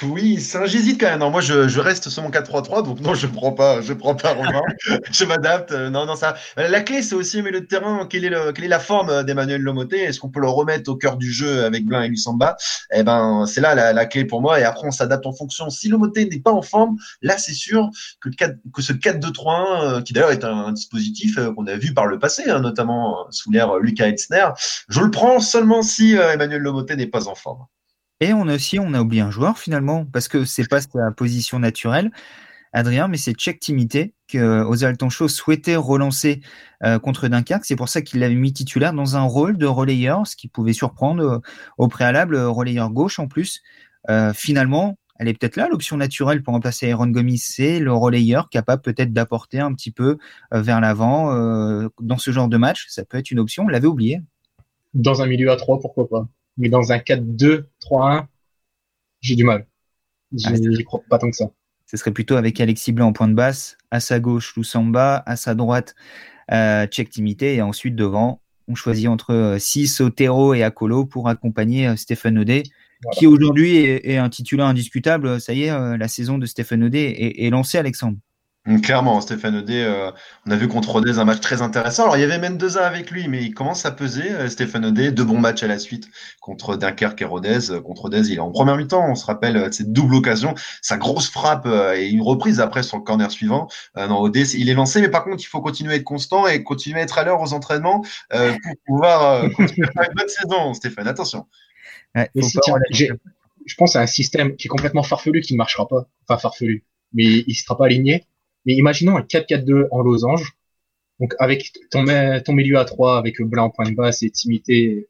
oui, 0.02 0.40
ça, 0.40 0.66
j'hésite 0.66 1.00
quand 1.00 1.06
même. 1.06 1.20
Non, 1.20 1.30
moi, 1.30 1.40
je, 1.40 1.68
je 1.68 1.80
reste 1.80 2.08
sur 2.08 2.22
mon 2.22 2.30
4-3-3, 2.30 2.84
donc 2.84 3.00
non, 3.00 3.14
je 3.14 3.26
prends 3.26 3.52
pas, 3.52 3.80
je 3.80 3.92
prends 3.92 4.14
pas 4.14 4.32
Romain. 4.34 4.62
je 5.12 5.24
m'adapte. 5.24 5.72
Non, 5.72 6.06
non, 6.06 6.16
ça. 6.16 6.34
La 6.56 6.80
clé, 6.80 7.02
c'est 7.02 7.14
aussi 7.14 7.40
milieu 7.42 7.60
de 7.60 7.66
terrain. 7.66 8.06
Quelle 8.10 8.24
est, 8.24 8.30
le, 8.30 8.52
quelle 8.52 8.64
est 8.64 8.68
la 8.68 8.80
forme 8.80 9.22
d'Emmanuel 9.22 9.62
Lomoté? 9.62 10.02
Est-ce 10.02 10.18
qu'on 10.18 10.28
peut 10.28 10.40
le 10.40 10.48
remettre 10.48 10.90
au 10.90 10.96
cœur 10.96 11.16
du 11.16 11.32
jeu 11.32 11.64
avec 11.64 11.84
Blin 11.86 12.02
et 12.02 12.08
Lussamba 12.08 12.56
Eh 12.92 13.02
ben, 13.02 13.46
c'est 13.46 13.60
là 13.60 13.74
la, 13.74 13.92
la, 13.92 14.06
clé 14.06 14.24
pour 14.24 14.42
moi. 14.42 14.58
Et 14.58 14.64
après, 14.64 14.86
on 14.86 14.90
s'adapte 14.90 15.26
en 15.26 15.32
fonction. 15.32 15.70
Si 15.70 15.88
Lomoté 15.88 16.28
n'est 16.28 16.40
pas 16.40 16.52
en 16.52 16.62
forme, 16.62 16.96
là, 17.22 17.38
c'est 17.38 17.54
sûr 17.54 17.88
que, 18.20 18.28
le 18.28 18.34
4, 18.34 18.56
que 18.74 18.82
ce 18.82 18.92
4-2-3-1, 18.92 19.82
euh, 19.98 20.02
qui 20.02 20.12
d'ailleurs 20.12 20.32
est 20.32 20.44
un, 20.44 20.72
dispositif 20.72 21.38
euh, 21.38 21.52
qu'on 21.52 21.66
a 21.66 21.76
vu 21.76 21.94
par 21.94 22.06
le 22.06 22.18
passé, 22.18 22.48
hein, 22.48 22.60
notamment 22.60 23.26
sous 23.30 23.50
l'ère 23.50 23.76
Lucas 23.76 24.08
Etzner, 24.08 24.48
je 24.88 25.00
le 25.00 25.10
prends 25.10 25.40
seulement 25.40 25.82
si 25.82 26.16
euh, 26.16 26.32
Emmanuel 26.32 26.62
Lomoté 26.62 26.96
n'est 26.96 27.06
pas 27.06 27.28
en 27.28 27.34
forme. 27.34 27.66
Et 28.20 28.32
on 28.34 28.48
a 28.48 28.54
aussi, 28.54 28.78
on 28.78 28.92
a 28.92 29.00
oublié 29.00 29.22
un 29.22 29.30
joueur 29.30 29.58
finalement, 29.58 30.04
parce 30.04 30.28
que 30.28 30.44
c'est 30.44 30.68
pas 30.68 30.82
sa 30.82 31.10
position 31.16 31.58
naturelle, 31.58 32.10
Adrien, 32.72 33.08
mais 33.08 33.16
c'est 33.16 33.32
Tchèque 33.32 33.60
Timité 33.60 34.14
que 34.28 34.62
Ozal 34.62 34.96
Toncho 34.96 35.26
souhaitait 35.26 35.76
relancer 35.76 36.40
euh, 36.84 36.98
contre 36.98 37.28
Dunkerque. 37.28 37.64
C'est 37.64 37.76
pour 37.76 37.88
ça 37.88 38.00
qu'il 38.02 38.20
l'avait 38.20 38.34
mis 38.34 38.52
titulaire 38.52 38.92
dans 38.92 39.16
un 39.16 39.22
rôle 39.22 39.56
de 39.56 39.66
relayeur, 39.66 40.26
ce 40.26 40.36
qui 40.36 40.46
pouvait 40.48 40.72
surprendre 40.72 41.22
euh, 41.22 41.38
au 41.78 41.88
préalable, 41.88 42.36
euh, 42.36 42.48
relayeur 42.48 42.90
gauche 42.90 43.18
en 43.18 43.26
plus. 43.26 43.62
finalement, 44.34 44.98
elle 45.18 45.28
est 45.28 45.34
peut-être 45.34 45.56
là, 45.56 45.68
l'option 45.68 45.96
naturelle 45.96 46.42
pour 46.42 46.54
remplacer 46.54 46.90
Aaron 46.90 47.08
Gomis, 47.08 47.38
c'est 47.38 47.78
le 47.80 47.92
relayeur 47.92 48.48
capable 48.48 48.80
peut-être 48.80 49.12
d'apporter 49.12 49.60
un 49.60 49.74
petit 49.74 49.90
peu 49.90 50.16
vers 50.50 50.80
l'avant 50.80 51.30
dans 52.00 52.16
ce 52.16 52.30
genre 52.30 52.48
de 52.48 52.56
match. 52.56 52.86
Ça 52.88 53.04
peut 53.04 53.18
être 53.18 53.30
une 53.30 53.38
option, 53.38 53.64
on 53.64 53.68
l'avait 53.68 53.86
oublié. 53.86 54.22
Dans 54.94 55.20
un 55.20 55.26
milieu 55.26 55.50
à 55.50 55.56
trois, 55.56 55.78
pourquoi 55.78 56.08
pas 56.08 56.26
mais 56.60 56.68
dans 56.68 56.92
un 56.92 56.98
4-2-3-1, 56.98 58.26
j'ai 59.20 59.34
du 59.34 59.44
mal. 59.44 59.66
Ah, 60.44 60.54
J'y 60.54 60.84
crois 60.84 61.02
pas 61.08 61.18
tant 61.18 61.30
que 61.30 61.36
ça. 61.36 61.50
Ce 61.86 61.96
serait 61.96 62.12
plutôt 62.12 62.36
avec 62.36 62.60
Alexis 62.60 62.92
Blanc 62.92 63.08
en 63.08 63.12
point 63.12 63.26
de 63.26 63.34
basse, 63.34 63.76
à 63.90 63.98
sa 63.98 64.20
gauche 64.20 64.54
Lusamba, 64.56 65.24
à 65.26 65.34
sa 65.34 65.56
droite 65.56 65.96
euh, 66.52 66.86
Timité, 66.86 67.56
et 67.56 67.62
ensuite 67.62 67.96
devant, 67.96 68.40
on 68.68 68.76
choisit 68.76 69.08
entre 69.08 69.56
6, 69.58 70.00
euh, 70.00 70.04
Otero 70.04 70.54
et 70.54 70.62
Akolo 70.62 71.04
pour 71.04 71.28
accompagner 71.28 71.88
euh, 71.88 71.96
Stéphane 71.96 72.38
Audet, 72.38 72.62
qui 73.12 73.26
aujourd'hui 73.26 73.78
est, 73.78 74.18
un 74.18 74.28
titulaire 74.28 74.66
indiscutable. 74.66 75.40
Ça 75.40 75.52
y 75.52 75.64
est, 75.64 75.70
euh, 75.70 75.96
la 75.96 76.06
saison 76.06 76.38
de 76.38 76.46
Stéphane 76.46 76.84
Audet 76.84 77.10
est, 77.10 77.46
est 77.46 77.50
lancée, 77.50 77.78
Alexandre. 77.78 78.18
Clairement, 78.82 79.22
Stéphane 79.22 79.56
Odé, 79.56 79.82
euh, 79.82 80.10
on 80.46 80.50
a 80.50 80.56
vu 80.56 80.68
contre 80.68 80.90
Rodez 80.90 81.18
un 81.18 81.24
match 81.24 81.40
très 81.40 81.62
intéressant. 81.62 82.02
Alors, 82.02 82.18
il 82.18 82.20
y 82.20 82.24
avait 82.24 82.38
Mendoza 82.38 82.86
avec 82.86 83.10
lui, 83.10 83.26
mais 83.26 83.42
il 83.42 83.54
commence 83.54 83.86
à 83.86 83.90
peser, 83.90 84.32
euh, 84.32 84.50
Stéphane 84.50 84.84
Odé. 84.84 85.12
Deux 85.12 85.24
bons 85.24 85.38
matchs 85.38 85.62
à 85.62 85.66
la 85.66 85.78
suite 85.78 86.10
contre 86.42 86.76
Dunkerque 86.76 87.22
et 87.22 87.24
Rodez. 87.24 87.70
Euh, 87.70 87.80
contre 87.80 88.02
Rodez, 88.02 88.28
il 88.28 88.34
est 88.34 88.40
en 88.40 88.50
première 88.50 88.76
mi-temps. 88.76 89.08
On 89.08 89.14
se 89.14 89.24
rappelle 89.24 89.72
cette 89.72 89.94
double 89.94 90.14
occasion, 90.14 90.54
sa 90.82 90.98
grosse 90.98 91.30
frappe 91.30 91.66
et 91.66 92.10
une 92.10 92.20
reprise 92.20 92.60
après 92.60 92.82
sur 92.82 92.98
le 92.98 93.02
corner 93.02 93.30
suivant. 93.30 93.66
non, 93.96 94.20
Odé, 94.20 94.42
il 94.54 94.68
est 94.68 94.74
lancé, 94.74 95.00
mais 95.00 95.08
par 95.08 95.24
contre, 95.24 95.42
il 95.42 95.46
faut 95.46 95.62
continuer 95.62 95.94
à 95.94 95.96
être 95.96 96.04
constant 96.04 96.46
et 96.46 96.62
continuer 96.62 97.00
à 97.00 97.02
être 97.04 97.16
à 97.16 97.24
l'heure 97.24 97.40
aux 97.40 97.54
entraînements 97.54 98.02
pour 98.30 98.76
pouvoir 98.86 99.50
continuer 99.52 99.88
à 99.88 99.92
faire 99.92 100.10
une 100.10 100.16
bonne 100.16 100.28
saison, 100.28 100.74
Stéphane. 100.74 101.08
Attention. 101.08 101.46
je 102.14 103.74
pense 103.78 103.96
à 103.96 104.02
un 104.02 104.06
système 104.06 104.56
qui 104.56 104.66
est 104.66 104.68
complètement 104.68 105.02
farfelu, 105.02 105.40
qui 105.40 105.54
ne 105.54 105.58
marchera 105.58 105.88
pas. 105.88 106.06
Enfin, 106.28 106.38
farfelu. 106.38 106.84
Mais 107.14 107.24
il 107.24 107.44
ne 107.48 107.54
sera 107.54 107.76
pas 107.76 107.86
aligné 107.86 108.26
mais 108.66 108.74
imaginons 108.74 109.16
un 109.16 109.22
4-4-2 109.22 109.88
en 109.90 110.02
losange, 110.02 110.52
donc 111.20 111.34
avec 111.38 111.72
ton, 111.90 112.04
ton 112.44 112.52
milieu 112.52 112.78
à 112.78 112.84
3 112.84 113.18
avec 113.18 113.40
Blanc 113.42 113.66
en 113.66 113.70
point 113.70 113.88
de 113.88 113.94
basse 113.94 114.22
et 114.22 114.30
Timité 114.30 115.08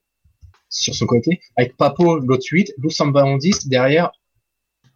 sur 0.68 0.94
son 0.94 1.06
côté, 1.06 1.40
avec 1.56 1.76
Papo 1.76 2.18
l'autre 2.18 2.46
8, 2.50 2.74
Lusamba 2.78 3.24
en 3.24 3.36
10, 3.36 3.68
derrière 3.68 4.12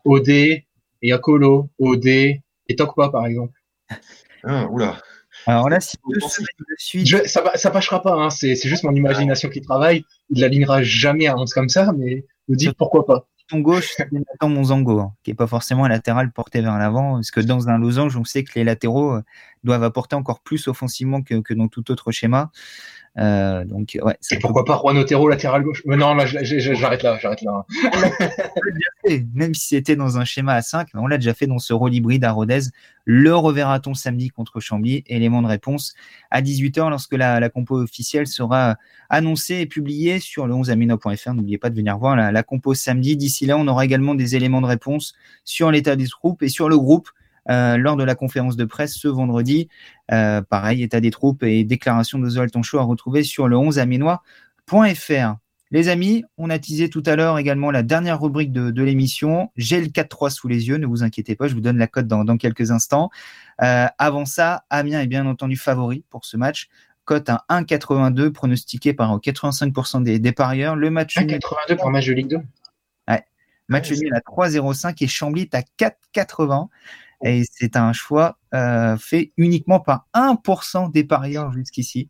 Odé 0.04 0.66
et 1.02 1.12
Akolo, 1.12 1.68
Odé 1.78 2.42
et 2.68 2.76
Tokpa 2.76 3.08
par 3.08 3.26
exemple. 3.26 3.52
Ah, 4.44 4.68
oula. 4.70 5.00
Alors 5.46 5.68
là, 5.68 5.80
si 5.80 5.96
suite... 6.78 7.26
ça, 7.26 7.52
ça 7.56 7.70
passera 7.70 8.02
pas, 8.02 8.14
hein, 8.14 8.30
c'est 8.30 8.56
juste 8.56 8.84
mon 8.84 8.94
imagination 8.94 9.48
qui 9.48 9.60
travaille. 9.60 10.04
Il 10.30 10.40
l'alignera 10.40 10.82
jamais 10.82 11.26
à 11.26 11.36
11 11.36 11.52
comme 11.52 11.68
ça, 11.68 11.92
mais 11.92 12.24
vous 12.48 12.56
dites 12.56 12.74
pourquoi 12.74 13.04
pas 13.04 13.28
ton 13.48 13.60
gauche, 13.60 13.92
c'est 13.96 14.10
Nathan 14.12 14.50
hein, 15.00 15.12
qui 15.22 15.30
n'est 15.30 15.34
pas 15.34 15.46
forcément 15.46 15.84
un 15.84 15.88
latéral 15.88 16.32
porté 16.32 16.60
vers 16.60 16.78
l'avant, 16.78 17.14
parce 17.14 17.30
que 17.30 17.40
dans 17.40 17.68
un 17.68 17.78
losange, 17.78 18.16
on 18.16 18.24
sait 18.24 18.44
que 18.44 18.52
les 18.54 18.64
latéraux 18.64 19.16
euh, 19.16 19.22
doivent 19.64 19.82
apporter 19.82 20.16
encore 20.16 20.40
plus 20.40 20.66
offensivement 20.68 21.22
que 21.22 21.54
dans 21.54 21.68
tout 21.68 21.90
autre 21.90 22.10
schéma. 22.12 22.50
Euh, 23.16 23.64
donc, 23.64 23.96
ouais, 24.02 24.16
Et 24.32 24.38
pourquoi 24.38 24.64
pas 24.64 24.76
Juan 24.76 24.96
Otero 24.98 25.28
latéral 25.28 25.62
gauche? 25.62 25.82
Mais 25.86 25.96
non, 25.96 26.16
j'arrête 26.18 27.02
là, 27.02 27.18
j'arrête 27.20 27.42
là. 27.42 27.64
Même 29.34 29.54
si 29.54 29.68
c'était 29.68 29.94
dans 29.94 30.18
un 30.18 30.24
schéma 30.24 30.54
à 30.54 30.62
5, 30.62 30.88
on 30.94 31.06
l'a 31.06 31.18
déjà 31.18 31.34
fait 31.34 31.46
dans 31.46 31.58
ce 31.60 31.72
rôle 31.72 31.94
hybride 31.94 32.24
à 32.24 32.32
Rodez. 32.32 32.60
Le 33.04 33.34
reverra-t-on 33.36 33.94
samedi 33.94 34.30
contre 34.30 34.60
Chambly? 34.60 35.04
Élément 35.06 35.42
de 35.42 35.46
réponse 35.46 35.94
à 36.30 36.42
18h 36.42 36.90
lorsque 36.90 37.14
la, 37.14 37.38
la 37.38 37.48
compo 37.50 37.76
officielle 37.80 38.26
sera 38.26 38.76
annoncée 39.10 39.56
et 39.56 39.66
publiée 39.66 40.18
sur 40.18 40.46
le 40.46 40.54
11amino.fr. 40.54 41.34
N'oubliez 41.34 41.58
pas 41.58 41.70
de 41.70 41.76
venir 41.76 41.96
voir 41.98 42.16
la, 42.16 42.32
la 42.32 42.42
compo 42.42 42.74
samedi. 42.74 43.16
D'ici 43.16 43.46
là, 43.46 43.56
on 43.58 43.68
aura 43.68 43.84
également 43.84 44.14
des 44.14 44.34
éléments 44.34 44.60
de 44.60 44.66
réponse 44.66 45.14
sur 45.44 45.70
l'état 45.70 45.94
des 45.94 46.08
troupes 46.08 46.42
et 46.42 46.48
sur 46.48 46.68
le 46.68 46.78
groupe 46.78 47.10
euh, 47.50 47.76
lors 47.76 47.96
de 47.96 48.04
la 48.04 48.14
conférence 48.14 48.56
de 48.56 48.64
presse 48.64 48.94
ce 48.94 49.08
vendredi. 49.08 49.68
Euh, 50.12 50.42
pareil, 50.42 50.82
état 50.82 51.00
des 51.00 51.10
troupes 51.10 51.42
et 51.42 51.64
déclaration 51.64 52.18
de 52.18 52.28
Zoal 52.28 52.50
Toncho 52.50 52.78
à 52.78 52.82
retrouver 52.82 53.22
sur 53.22 53.48
le 53.48 53.56
11 53.56 53.78
aminois.fr. 53.78 55.36
Les 55.70 55.88
amis, 55.88 56.24
on 56.38 56.50
a 56.50 56.58
teasé 56.58 56.88
tout 56.88 57.02
à 57.06 57.16
l'heure 57.16 57.38
également 57.38 57.70
la 57.70 57.82
dernière 57.82 58.20
rubrique 58.20 58.52
de, 58.52 58.82
l'émission. 58.82 59.50
J'ai 59.56 59.80
le 59.80 59.88
4-3 59.88 60.30
sous 60.30 60.46
les 60.46 60.68
yeux, 60.68 60.76
ne 60.76 60.86
vous 60.86 61.02
inquiétez 61.02 61.34
pas, 61.34 61.48
je 61.48 61.54
vous 61.54 61.60
donne 61.60 61.78
la 61.78 61.88
cote 61.88 62.06
dans, 62.06 62.36
quelques 62.36 62.70
instants. 62.70 63.10
Euh, 63.62 63.86
avant 63.98 64.24
ça, 64.24 64.64
Amiens 64.70 65.00
est 65.00 65.06
bien 65.06 65.26
entendu 65.26 65.56
favori 65.56 66.04
pour 66.10 66.24
ce 66.24 66.36
match. 66.36 66.68
Cote 67.04 67.28
à 67.28 67.44
1,82 67.50 68.30
pronostiqué 68.30 68.94
par 68.94 69.18
85% 69.18 70.02
des, 70.02 70.18
des 70.18 70.32
parieurs. 70.32 70.76
Le 70.76 70.90
match 70.90 71.16
1,82 71.16 71.76
pour 71.76 71.88
un 71.88 71.92
match 71.92 72.06
de 72.06 72.12
Ligue 72.12 72.28
2 72.28 72.38
Match 73.68 73.90
nul 73.92 74.12
à 74.14 74.20
3,05 74.20 75.02
et 75.02 75.06
Chambly 75.06 75.48
à 75.52 75.62
4,80. 75.78 76.68
Et 77.24 77.42
c'est 77.50 77.76
un 77.76 77.92
choix 77.92 78.38
euh, 78.52 78.96
fait 78.96 79.32
uniquement 79.36 79.80
par 79.80 80.06
1% 80.14 80.92
des 80.92 81.04
parieurs 81.04 81.52
jusqu'ici. 81.52 82.08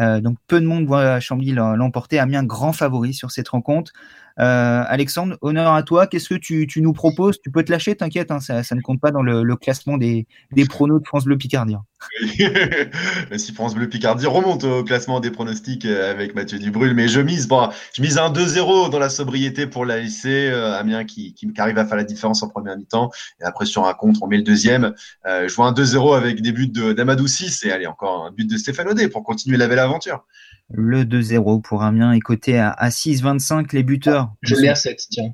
Euh, 0.00 0.20
donc 0.20 0.36
peu 0.46 0.60
de 0.60 0.66
monde 0.66 0.86
voit 0.86 1.20
Chambly 1.20 1.52
l'emporter. 1.52 2.18
Amiens 2.18 2.44
grand 2.44 2.72
favori 2.72 3.14
sur 3.14 3.30
cette 3.30 3.48
rencontre. 3.48 3.92
Euh, 4.38 4.84
Alexandre, 4.86 5.38
honneur 5.40 5.72
à 5.72 5.82
toi. 5.82 6.06
Qu'est-ce 6.06 6.28
que 6.28 6.34
tu, 6.34 6.68
nous 6.82 6.92
proposes? 6.92 7.40
Tu 7.40 7.50
peux 7.50 7.62
te 7.62 7.72
lâcher, 7.72 7.96
t'inquiète, 7.96 8.30
hein, 8.30 8.40
ça, 8.40 8.62
ne 8.74 8.80
compte 8.82 9.00
pas 9.00 9.10
dans 9.10 9.22
le, 9.22 9.56
classement 9.56 9.96
des, 9.96 10.26
des, 10.52 10.66
pronos 10.66 11.00
de 11.00 11.06
France 11.06 11.24
Bleu 11.24 11.38
Picardie. 11.38 11.76
si 13.38 13.54
France 13.54 13.74
Bleu 13.74 13.88
Picardie 13.88 14.26
remonte 14.26 14.64
au 14.64 14.84
classement 14.84 15.20
des 15.20 15.30
pronostics 15.30 15.86
avec 15.86 16.34
Mathieu 16.34 16.58
Dubrul, 16.58 16.92
mais 16.94 17.08
je 17.08 17.20
mise, 17.20 17.48
je 17.94 18.02
mise 18.02 18.18
un 18.18 18.30
2-0 18.30 18.90
dans 18.90 18.98
la 18.98 19.08
sobriété 19.08 19.66
pour 19.66 19.86
la 19.86 19.96
Amiens 19.96 21.04
qui, 21.04 21.34
arrive 21.56 21.78
à 21.78 21.86
faire 21.86 21.96
la 21.96 22.04
différence 22.04 22.42
en 22.42 22.48
première 22.48 22.76
mi-temps, 22.76 23.10
et 23.40 23.44
après 23.44 23.64
sur 23.64 23.86
un 23.86 23.94
contre, 23.94 24.22
on 24.22 24.26
met 24.26 24.36
le 24.36 24.42
deuxième. 24.42 24.92
Je 25.24 25.54
vois 25.54 25.66
un 25.66 25.72
2-0 25.86 26.16
avec 26.16 26.42
des 26.42 26.52
buts 26.52 26.68
d'Amadou 26.68 27.26
6 27.26 27.64
et 27.64 27.70
allez 27.70 27.86
encore 27.86 28.26
un 28.26 28.32
but 28.32 28.48
de 28.48 28.56
Stéphane 28.56 28.88
Audet 28.88 29.08
pour 29.08 29.22
continuer 29.22 29.56
la 29.56 29.68
belle 29.68 29.78
aventure. 29.78 30.24
Le 30.70 31.04
2-0 31.04 31.62
pour 31.62 31.82
Amiens 31.82 32.12
est 32.12 32.20
coté 32.20 32.58
à, 32.58 32.70
à 32.70 32.88
6,25 32.88 33.72
les 33.72 33.82
buteurs. 33.82 34.32
Je 34.42 34.56
l'ai 34.56 34.68
à 34.68 34.74
7, 34.74 35.06
tiens. 35.10 35.32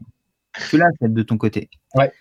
Tu 0.69 0.77
l'as 0.77 0.91
7 1.01 1.15
de 1.15 1.23
ton 1.23 1.39
côté. 1.39 1.71
Ouais. 1.95 2.13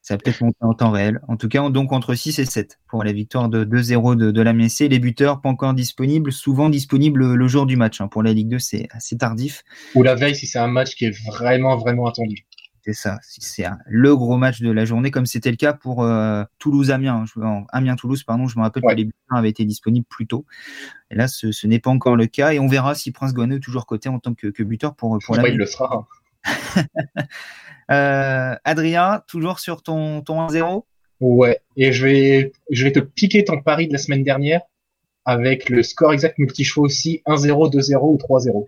Ça 0.00 0.18
peut-être 0.18 0.42
monter 0.42 0.58
en 0.60 0.74
temps 0.74 0.90
réel. 0.90 1.20
En 1.28 1.36
tout 1.36 1.48
cas, 1.48 1.68
donc 1.70 1.92
entre 1.92 2.14
6 2.14 2.38
et 2.38 2.44
7 2.44 2.78
pour 2.88 3.04
la 3.04 3.12
victoire 3.12 3.48
de 3.48 3.64
2-0 3.64 4.16
de, 4.16 4.30
de 4.30 4.42
la 4.42 4.52
MSC. 4.52 4.88
Les 4.88 4.98
buteurs 4.98 5.40
pas 5.40 5.48
encore 5.48 5.72
disponibles, 5.72 6.30
souvent 6.30 6.68
disponibles 6.68 7.34
le 7.34 7.48
jour 7.48 7.64
du 7.64 7.76
match. 7.76 8.00
Hein. 8.00 8.08
Pour 8.08 8.22
la 8.22 8.32
Ligue 8.32 8.48
2, 8.48 8.58
c'est 8.58 8.86
assez 8.90 9.16
tardif. 9.16 9.64
Ou 9.94 10.02
la 10.02 10.14
veille 10.14 10.36
si 10.36 10.46
c'est 10.46 10.58
un 10.58 10.66
match 10.66 10.94
qui 10.94 11.06
est 11.06 11.18
vraiment, 11.26 11.76
vraiment 11.76 12.06
attendu. 12.06 12.46
C'est 12.86 12.92
ça, 12.92 13.18
si 13.22 13.40
c'est 13.40 13.64
le 13.86 14.14
gros 14.14 14.36
match 14.36 14.60
de 14.60 14.70
la 14.70 14.84
journée, 14.84 15.10
comme 15.10 15.24
c'était 15.24 15.50
le 15.50 15.56
cas 15.56 15.72
pour 15.72 16.02
euh, 16.02 16.44
Toulouse-Amiens. 16.58 17.24
Amiens-Toulouse, 17.72 18.24
pardon, 18.24 18.46
je 18.46 18.58
me 18.58 18.62
rappelle 18.62 18.84
Ouais. 18.84 18.92
que 18.92 18.98
les 18.98 19.04
buteurs 19.06 19.38
avaient 19.38 19.48
été 19.48 19.64
disponibles 19.64 20.04
plus 20.06 20.26
tôt. 20.26 20.44
Et 21.10 21.14
là, 21.14 21.26
ce, 21.26 21.50
ce 21.50 21.66
n'est 21.66 21.78
pas 21.78 21.88
encore 21.88 22.14
le 22.14 22.26
cas. 22.26 22.52
Et 22.52 22.58
on 22.58 22.66
verra 22.66 22.94
si 22.94 23.10
Prince 23.10 23.32
Guano 23.32 23.56
est 23.56 23.60
toujours 23.60 23.86
coté 23.86 24.10
en 24.10 24.18
tant 24.18 24.34
que, 24.34 24.48
que 24.48 24.62
buteur 24.62 24.94
pour, 24.96 25.18
pour 25.24 25.36
Ouais, 25.36 25.42
la 25.42 25.48
il 25.48 25.56
le 25.56 25.64
sera. 25.66 26.06
Euh, 27.90 28.54
Adrien, 28.64 29.22
toujours 29.28 29.60
sur 29.60 29.82
ton, 29.82 30.22
ton 30.22 30.46
1-0 30.48 30.84
Ouais. 31.20 31.60
Et 31.76 31.92
je 31.92 32.06
vais, 32.06 32.52
je 32.70 32.84
vais 32.84 32.92
te 32.92 32.98
piquer 33.00 33.44
ton 33.44 33.60
pari 33.60 33.88
de 33.88 33.92
la 33.92 33.98
semaine 33.98 34.22
dernière 34.22 34.62
avec 35.26 35.68
le 35.68 35.82
score 35.82 36.12
exact 36.14 36.38
multi-choix 36.38 36.84
aussi 36.84 37.22
1-0, 37.26 37.70
2-0 37.72 37.96
ou 38.02 38.16
3-0. 38.16 38.66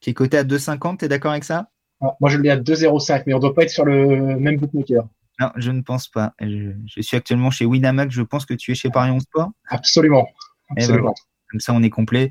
qui 0.00 0.10
est 0.10 0.14
coté 0.14 0.38
à 0.38 0.44
2,50. 0.44 0.96
T'es 0.98 1.08
d'accord 1.08 1.32
avec 1.32 1.44
ça? 1.44 1.68
Ah, 2.04 2.16
Moi, 2.20 2.30
je 2.30 2.38
l'ai 2.38 2.50
à 2.50 2.56
2-0-5, 2.56 3.24
mais 3.26 3.34
on 3.34 3.38
doit 3.38 3.54
pas 3.54 3.62
être 3.62 3.70
sur 3.70 3.84
le 3.84 4.36
même 4.36 4.56
bookmaker. 4.56 5.04
Non, 5.40 5.50
je 5.56 5.70
ne 5.70 5.80
pense 5.80 6.08
pas. 6.08 6.32
Je, 6.40 6.72
je 6.86 7.02
suis 7.02 7.16
actuellement 7.16 7.50
chez 7.50 7.64
Winamax. 7.64 8.14
Je 8.14 8.22
pense 8.22 8.46
que 8.46 8.54
tu 8.54 8.70
es 8.70 8.74
chez 8.74 8.90
Paris 8.90 9.10
11 9.10 9.22
Sport. 9.22 9.50
Absolument. 9.68 10.26
Eh 10.70 10.74
ben, 10.74 10.82
Absolument. 10.82 11.14
Comme 11.50 11.60
ça, 11.60 11.72
on 11.72 11.82
est 11.82 11.90
complet. 11.90 12.30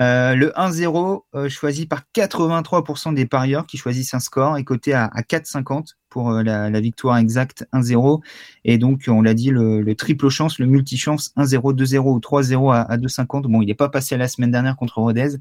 Euh, 0.00 0.34
le 0.34 0.50
1-0, 0.56 1.22
euh, 1.34 1.48
choisi 1.48 1.86
par 1.86 2.02
83% 2.14 3.14
des 3.14 3.26
parieurs 3.26 3.66
qui 3.66 3.76
choisissent 3.76 4.14
un 4.14 4.20
score, 4.20 4.56
est 4.56 4.64
coté 4.64 4.92
à, 4.94 5.04
à 5.06 5.22
4,50 5.22 5.94
pour 6.08 6.30
euh, 6.30 6.42
la, 6.42 6.70
la 6.70 6.80
victoire 6.80 7.16
exacte 7.18 7.66
1-0. 7.72 8.20
Et 8.64 8.78
donc, 8.78 9.04
on 9.06 9.22
l'a 9.22 9.34
dit, 9.34 9.50
le, 9.50 9.80
le 9.80 9.94
triple 9.94 10.28
chance, 10.28 10.58
le 10.58 10.66
multi-chance 10.66 11.32
1-0, 11.36 11.74
2-0 11.74 11.98
ou 11.98 12.18
3-0 12.18 12.72
à, 12.74 12.80
à 12.82 12.96
2,50. 12.96 13.42
Bon, 13.42 13.62
il 13.62 13.66
n'est 13.66 13.74
pas 13.74 13.88
passé 13.88 14.16
la 14.16 14.28
semaine 14.28 14.50
dernière 14.50 14.76
contre 14.76 14.98
Rodez, 14.98 15.36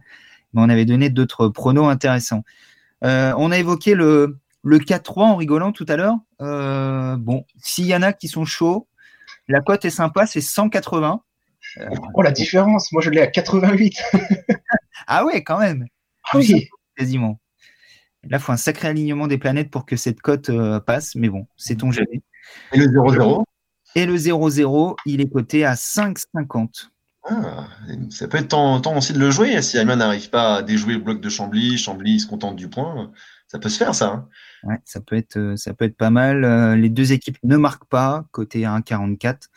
mais 0.53 0.61
on 0.61 0.69
avait 0.69 0.85
donné 0.85 1.09
d'autres 1.09 1.47
pronos 1.47 1.89
intéressants. 1.89 2.43
Euh, 3.03 3.33
on 3.37 3.51
a 3.51 3.57
évoqué 3.57 3.95
le, 3.95 4.39
le 4.63 4.79
4-3 4.79 5.21
en 5.21 5.35
rigolant 5.35 5.71
tout 5.71 5.85
à 5.89 5.95
l'heure. 5.95 6.15
Euh, 6.41 7.15
bon, 7.17 7.45
s'il 7.57 7.85
y 7.85 7.95
en 7.95 8.01
a 8.01 8.13
qui 8.13 8.27
sont 8.27 8.45
chauds, 8.45 8.87
la 9.47 9.61
cote 9.61 9.85
est 9.85 9.89
sympa, 9.89 10.25
c'est 10.25 10.41
180. 10.41 11.21
Oh, 12.13 12.21
la 12.21 12.31
différence. 12.31 12.91
Moi, 12.91 13.01
je 13.01 13.09
l'ai 13.09 13.21
à 13.21 13.27
88. 13.27 14.01
Ah 15.05 15.25
ouais, 15.25 15.43
quand 15.43 15.59
même. 15.59 15.85
Ah 16.31 16.37
oui. 16.37 16.69
quasiment. 16.95 17.41
Là, 18.23 18.37
il 18.37 18.39
faut 18.39 18.53
un 18.53 18.57
sacré 18.57 18.87
alignement 18.87 19.27
des 19.27 19.37
planètes 19.37 19.69
pour 19.69 19.85
que 19.85 19.97
cette 19.97 20.21
cote 20.21 20.49
euh, 20.49 20.79
passe, 20.79 21.15
mais 21.15 21.27
bon, 21.27 21.45
sait-on 21.57 21.91
jamais. 21.91 22.21
Et 22.71 22.77
le 22.77 22.85
0-0 22.85 23.43
Et 23.95 24.05
le 24.05 24.15
0-0, 24.15 24.95
il 25.05 25.19
est 25.19 25.29
coté 25.29 25.65
à 25.65 25.73
5,50. 25.73 26.92
Ah, 27.25 27.67
ça 28.09 28.27
peut 28.27 28.37
être 28.37 28.49
temps, 28.49 28.79
temps 28.81 28.97
aussi 28.97 29.13
de 29.13 29.19
le 29.19 29.31
jouer. 29.31 29.61
Si 29.61 29.77
Amiens 29.77 29.95
n'arrive 29.95 30.29
pas 30.29 30.57
à 30.57 30.61
déjouer 30.61 30.93
le 30.95 30.99
bloc 30.99 31.21
de 31.21 31.29
Chambly, 31.29 31.77
Chambly 31.77 32.19
se 32.19 32.27
contente 32.27 32.55
du 32.57 32.67
point, 32.69 33.11
ça 33.47 33.59
peut 33.59 33.69
se 33.69 33.77
faire 33.77 33.95
ça. 33.95 34.07
hein. 34.07 34.27
Ouais, 34.63 34.77
ça 34.83 34.99
peut 34.99 35.15
être, 35.15 35.37
euh, 35.37 35.55
ça 35.55 35.73
peut 35.73 35.85
être 35.85 35.95
pas 35.95 36.09
mal. 36.09 36.43
Euh, 36.43 36.75
les 36.75 36.89
deux 36.89 37.13
équipes 37.13 37.37
ne 37.43 37.55
marquent 37.55 37.87
pas, 37.89 38.25
coté 38.31 38.65
à 38.65 38.71
1,44. 38.77 39.49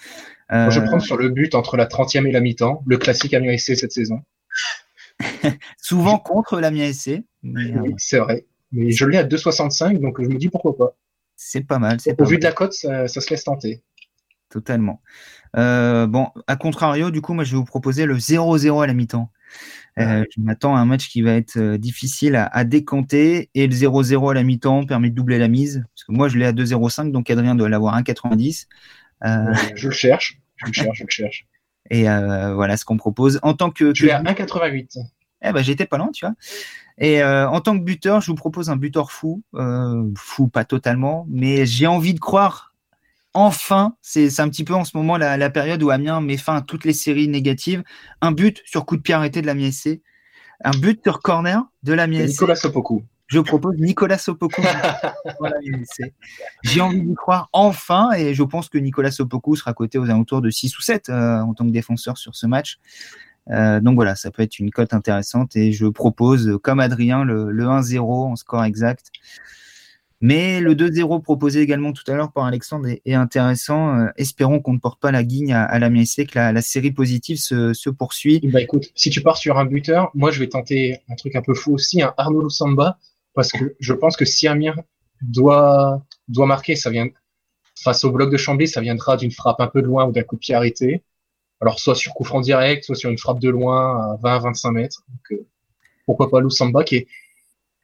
Euh, 0.53 0.71
je 0.71 0.81
prends 0.81 1.01
sur 1.01 1.17
le 1.17 1.29
but 1.29 1.57
entre 1.57 1.77
la 1.77 1.87
30e 1.87 2.25
et 2.27 2.33
la 2.33 2.41
mi-temps, 2.41 2.83
le 2.87 2.99
classique 2.99 3.35
Amiens 3.35 3.57
SC 3.57 3.75
cette 3.77 3.93
saison. 3.93 4.21
souvent 5.81 6.19
contre 6.19 6.61
la 6.61 6.71
SC, 6.93 7.23
mais 7.43 7.73
euh, 7.73 7.81
Oui, 7.81 7.95
c'est 7.99 8.19
vrai. 8.19 8.47
Mais 8.73 8.91
je 8.91 9.05
l'ai 9.07 9.19
à 9.19 9.25
2,65, 9.25 10.01
donc 10.01 10.23
je 10.23 10.29
me 10.29 10.37
dis 10.37 10.49
pourquoi 10.51 10.77
pas. 10.77 10.97
c'est 11.37 11.63
pas 11.63 11.79
mal. 11.79 11.99
C'est 12.01 12.13
Au 12.13 12.17
pas 12.17 12.25
vu 12.25 12.35
mal. 12.35 12.41
de 12.41 12.45
la 12.45 12.53
cote, 12.53 12.73
ça, 12.75 13.09
ça 13.09 13.21
se 13.21 13.31
laisse 13.31 13.45
tenter. 13.45 13.83
Totalement. 14.57 15.03
Euh, 15.59 16.07
bon, 16.07 16.29
à 16.47 16.57
contrario, 16.57 17.11
du 17.11 17.21
coup, 17.21 17.35
moi, 17.35 17.45
je 17.45 17.51
vais 17.51 17.59
vous 17.59 17.67
proposer 17.67 18.07
le 18.07 18.17
0-0 18.17 18.83
à 18.83 18.87
la 18.87 18.95
mi-temps. 18.95 19.31
Euh, 19.99 20.25
je 20.35 20.41
m'attends 20.41 20.75
à 20.75 20.79
un 20.79 20.87
match 20.87 21.11
qui 21.11 21.21
va 21.21 21.33
être 21.33 21.59
euh, 21.59 21.77
difficile 21.77 22.37
à, 22.37 22.47
à 22.47 22.65
décanter 22.65 23.51
et 23.55 23.67
le 23.67 23.75
0-0 23.75 24.31
à 24.31 24.33
la 24.33 24.43
mi-temps 24.45 24.87
permet 24.87 25.11
de 25.11 25.15
doubler 25.15 25.39
la 25.39 25.49
mise. 25.49 25.85
Parce 25.95 26.05
que 26.05 26.13
moi, 26.13 26.29
je 26.29 26.39
l'ai 26.39 26.47
à 26.47 26.53
2-0-5, 26.53 27.13
donc 27.13 27.29
Adrien 27.29 27.55
doit 27.55 27.69
l'avoir 27.69 27.97
à 27.97 28.01
1,90. 28.01 28.65
Euh, 29.25 29.55
je 29.75 29.89
le 29.89 29.95
cherche. 29.95 30.41
Je 30.57 30.67
le 30.69 30.73
cherche, 30.73 30.97
je 30.97 31.05
le 31.05 31.11
cherche. 31.11 31.47
et 31.91 32.05
voilà 32.05 32.79
ce 32.79 32.87
qu'on 32.87 32.97
propose. 32.97 33.39
En 33.43 33.53
tant 33.53 33.71
que, 33.71 33.95
Je 33.95 34.01
que 34.01 34.07
l'ai 34.07 34.13
à 34.13 34.23
1,88. 34.23 35.01
Eh 35.43 35.53
ben, 35.53 35.63
j'étais 35.63 35.85
pas 35.85 35.99
loin, 35.99 36.11
tu 36.13 36.25
vois. 36.25 36.35
Et 36.99 37.23
euh, 37.23 37.49
en 37.49 37.61
tant 37.61 37.79
que 37.79 37.85
buteur, 37.85 38.21
je 38.21 38.29
vous 38.29 38.35
propose 38.35 38.71
un 38.71 38.77
buteur 38.77 39.11
fou, 39.11 39.43
euh, 39.55 40.05
fou 40.17 40.49
pas 40.49 40.65
totalement, 40.65 41.27
mais 41.29 41.67
j'ai 41.67 41.87
envie 41.87 42.15
de 42.15 42.21
croire. 42.21 42.73
Enfin, 43.39 43.97
c'est 44.01 44.41
un 44.41 44.49
petit 44.49 44.65
peu 44.65 44.73
en 44.73 44.87
ce 44.87 44.97
moment 44.97 45.19
la, 45.19 45.37
la 45.37 45.51
période 45.51 45.83
où 45.83 45.91
Amiens 45.91 46.23
met 46.23 46.39
fin 46.39 46.57
à 46.57 46.63
toutes 46.63 46.87
les 46.87 46.95
séries 46.95 47.29
négatives. 47.29 47.85
Un 48.23 48.33
but 48.33 48.63
sur 48.65 48.87
coup 48.87 48.97
de 48.97 49.03
pied 49.03 49.13
arrêté 49.13 49.43
de 49.43 49.47
la 49.47 49.53
SC, 49.71 50.01
un 50.65 50.71
but 50.71 51.03
sur 51.03 51.21
corner 51.21 51.63
de 51.83 51.93
la 51.93 52.07
SC. 52.07 52.29
Nicolas 52.29 52.57
Sopoku. 52.57 53.05
Je 53.27 53.39
propose 53.41 53.77
Nicolas 53.77 54.17
Sopoku. 54.17 54.63
J'ai 56.65 56.81
envie 56.81 57.03
d'y 57.03 57.15
croire 57.15 57.51
enfin, 57.53 58.13
et 58.13 58.33
je 58.33 58.43
pense 58.43 58.71
que 58.71 58.79
Nicolas 58.79 59.11
Sopoku 59.11 59.55
sera 59.55 59.75
coté 59.75 59.99
aux 59.99 60.09
alentours 60.09 60.41
de 60.41 60.49
6 60.49 60.79
ou 60.79 60.81
7 60.81 61.11
euh, 61.11 61.41
en 61.41 61.53
tant 61.53 61.67
que 61.67 61.73
défenseur 61.73 62.17
sur 62.17 62.35
ce 62.35 62.47
match. 62.47 62.79
Euh, 63.51 63.81
donc 63.81 63.97
voilà, 63.97 64.17
ça 64.17 64.31
peut 64.31 64.45
être 64.45 64.59
une 64.59 64.71
cote 64.71 64.95
intéressante 64.95 65.57
et 65.57 65.73
je 65.73 65.85
propose, 65.85 66.59
comme 66.63 66.81
Adrien, 66.81 67.23
le, 67.23 67.51
le 67.51 67.65
1-0 67.65 68.01
en 68.01 68.35
score 68.37 68.65
exact. 68.65 69.11
Mais 70.23 70.61
le 70.61 70.75
2-0 70.75 71.23
proposé 71.23 71.61
également 71.61 71.93
tout 71.93 72.03
à 72.11 72.15
l'heure 72.15 72.33
par 72.33 72.45
Alexandre 72.45 72.89
est, 72.89 73.15
intéressant. 73.15 73.99
Euh, 73.99 74.07
espérons 74.17 74.61
qu'on 74.61 74.73
ne 74.73 74.79
porte 74.79 75.01
pas 75.01 75.11
la 75.11 75.23
guigne 75.23 75.53
à, 75.53 75.65
à 75.65 75.79
la 75.79 75.91
MSC, 75.91 76.27
que 76.27 76.39
la, 76.39 76.63
série 76.63 76.91
positive 76.91 77.37
se, 77.37 77.91
poursuit. 77.91 78.41
Bah 78.45 78.63
écoute, 78.63 78.91
si 78.95 79.11
tu 79.11 79.21
pars 79.21 79.37
sur 79.37 79.59
un 79.59 79.67
buteur, 79.67 80.11
moi 80.15 80.31
je 80.31 80.41
vais 80.41 80.49
tenter 80.49 80.99
un 81.09 81.17
truc 81.17 81.37
un 81.37 81.43
peu 81.43 81.55
fou 81.55 81.75
aussi, 81.75 82.01
un 82.01 82.15
Arnaud 82.17 82.43
Lusamba, 82.43 82.99
parce 83.35 83.53
que 83.53 83.77
je 83.79 83.93
pense 83.93 84.17
que 84.17 84.25
si 84.25 84.49
Amiens 84.49 84.75
doit, 85.21 86.03
doit 86.29 86.47
marquer, 86.47 86.77
ça 86.77 86.91
vient 86.91 87.09
face 87.83 88.05
au 88.05 88.11
bloc 88.11 88.31
de 88.31 88.39
Chambly, 88.39 88.69
ça 88.69 88.81
viendra 88.81 89.19
d'une 89.19 89.31
frappe 89.31 89.61
un 89.61 89.69
peu 89.69 89.83
de 89.83 89.87
loin 89.87 90.07
ou 90.07 90.13
d'un 90.13 90.23
coup 90.23 90.37
de 90.37 90.41
pied 90.41 90.55
arrêté. 90.55 91.03
Alors 91.61 91.79
soit 91.79 91.95
sur 91.95 92.15
coup 92.15 92.25
franc 92.25 92.41
direct, 92.41 92.85
soit 92.85 92.97
sur 92.97 93.11
une 93.11 93.19
frappe 93.19 93.39
de 93.39 93.51
loin 93.51 94.17
à 94.23 94.39
20-25 94.41 94.73
mètres. 94.73 95.03
Donc, 95.09 95.39
euh, 95.39 95.47
pourquoi 96.07 96.31
pas 96.31 96.41
Lusamba 96.41 96.85
qui 96.85 96.97
est, 96.97 97.07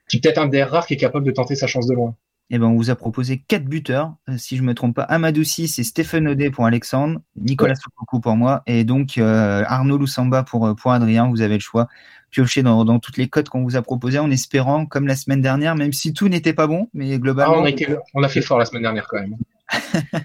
qui 0.09 0.17
est 0.17 0.19
peut-être 0.19 0.39
un 0.39 0.47
des 0.47 0.63
rares 0.63 0.87
qui 0.87 0.95
est 0.95 0.97
capable 0.97 1.25
de 1.25 1.31
tenter 1.31 1.55
sa 1.55 1.67
chance 1.67 1.85
de 1.85 1.93
loin. 1.93 2.15
Eh 2.49 2.59
ben, 2.59 2.67
on 2.67 2.75
vous 2.75 2.89
a 2.89 2.95
proposé 2.95 3.39
quatre 3.39 3.65
buteurs, 3.65 4.13
euh, 4.29 4.37
si 4.37 4.57
je 4.57 4.63
me 4.63 4.73
trompe 4.73 4.95
pas. 4.95 5.03
Amadou 5.03 5.43
6 5.43 5.79
et 5.79 5.83
Stéphane 5.83 6.27
Audet 6.27 6.51
pour 6.51 6.65
Alexandre, 6.65 7.19
Nicolas 7.35 7.75
Sokoku 7.75 8.19
pour 8.19 8.35
moi, 8.35 8.63
et 8.67 8.83
donc 8.83 9.17
euh, 9.17 9.63
Arnaud 9.65 9.97
Lusamba 9.97 10.43
pour, 10.43 10.67
euh, 10.67 10.73
pour 10.75 10.91
Adrien. 10.91 11.29
Vous 11.29 11.41
avez 11.41 11.55
le 11.55 11.61
choix. 11.61 11.87
Piochez 12.29 12.63
dans, 12.63 12.83
dans 12.83 12.99
toutes 12.99 13.17
les 13.17 13.29
cotes 13.29 13.49
qu'on 13.49 13.63
vous 13.63 13.75
a 13.75 13.81
proposées 13.81 14.19
en 14.19 14.29
espérant, 14.29 14.85
comme 14.85 15.07
la 15.07 15.15
semaine 15.15 15.41
dernière, 15.41 15.75
même 15.75 15.93
si 15.93 16.13
tout 16.13 16.27
n'était 16.29 16.53
pas 16.53 16.67
bon, 16.67 16.89
mais 16.93 17.13
Ah, 17.13 17.17
globalement, 17.17 17.57
on, 17.59 17.63
a 17.65 17.69
été, 17.69 17.87
on 18.13 18.23
a 18.23 18.27
fait 18.27 18.41
fort 18.41 18.57
la 18.57 18.65
semaine 18.65 18.83
dernière 18.83 19.07
quand 19.07 19.19
même. 19.19 19.35
On 19.73 20.19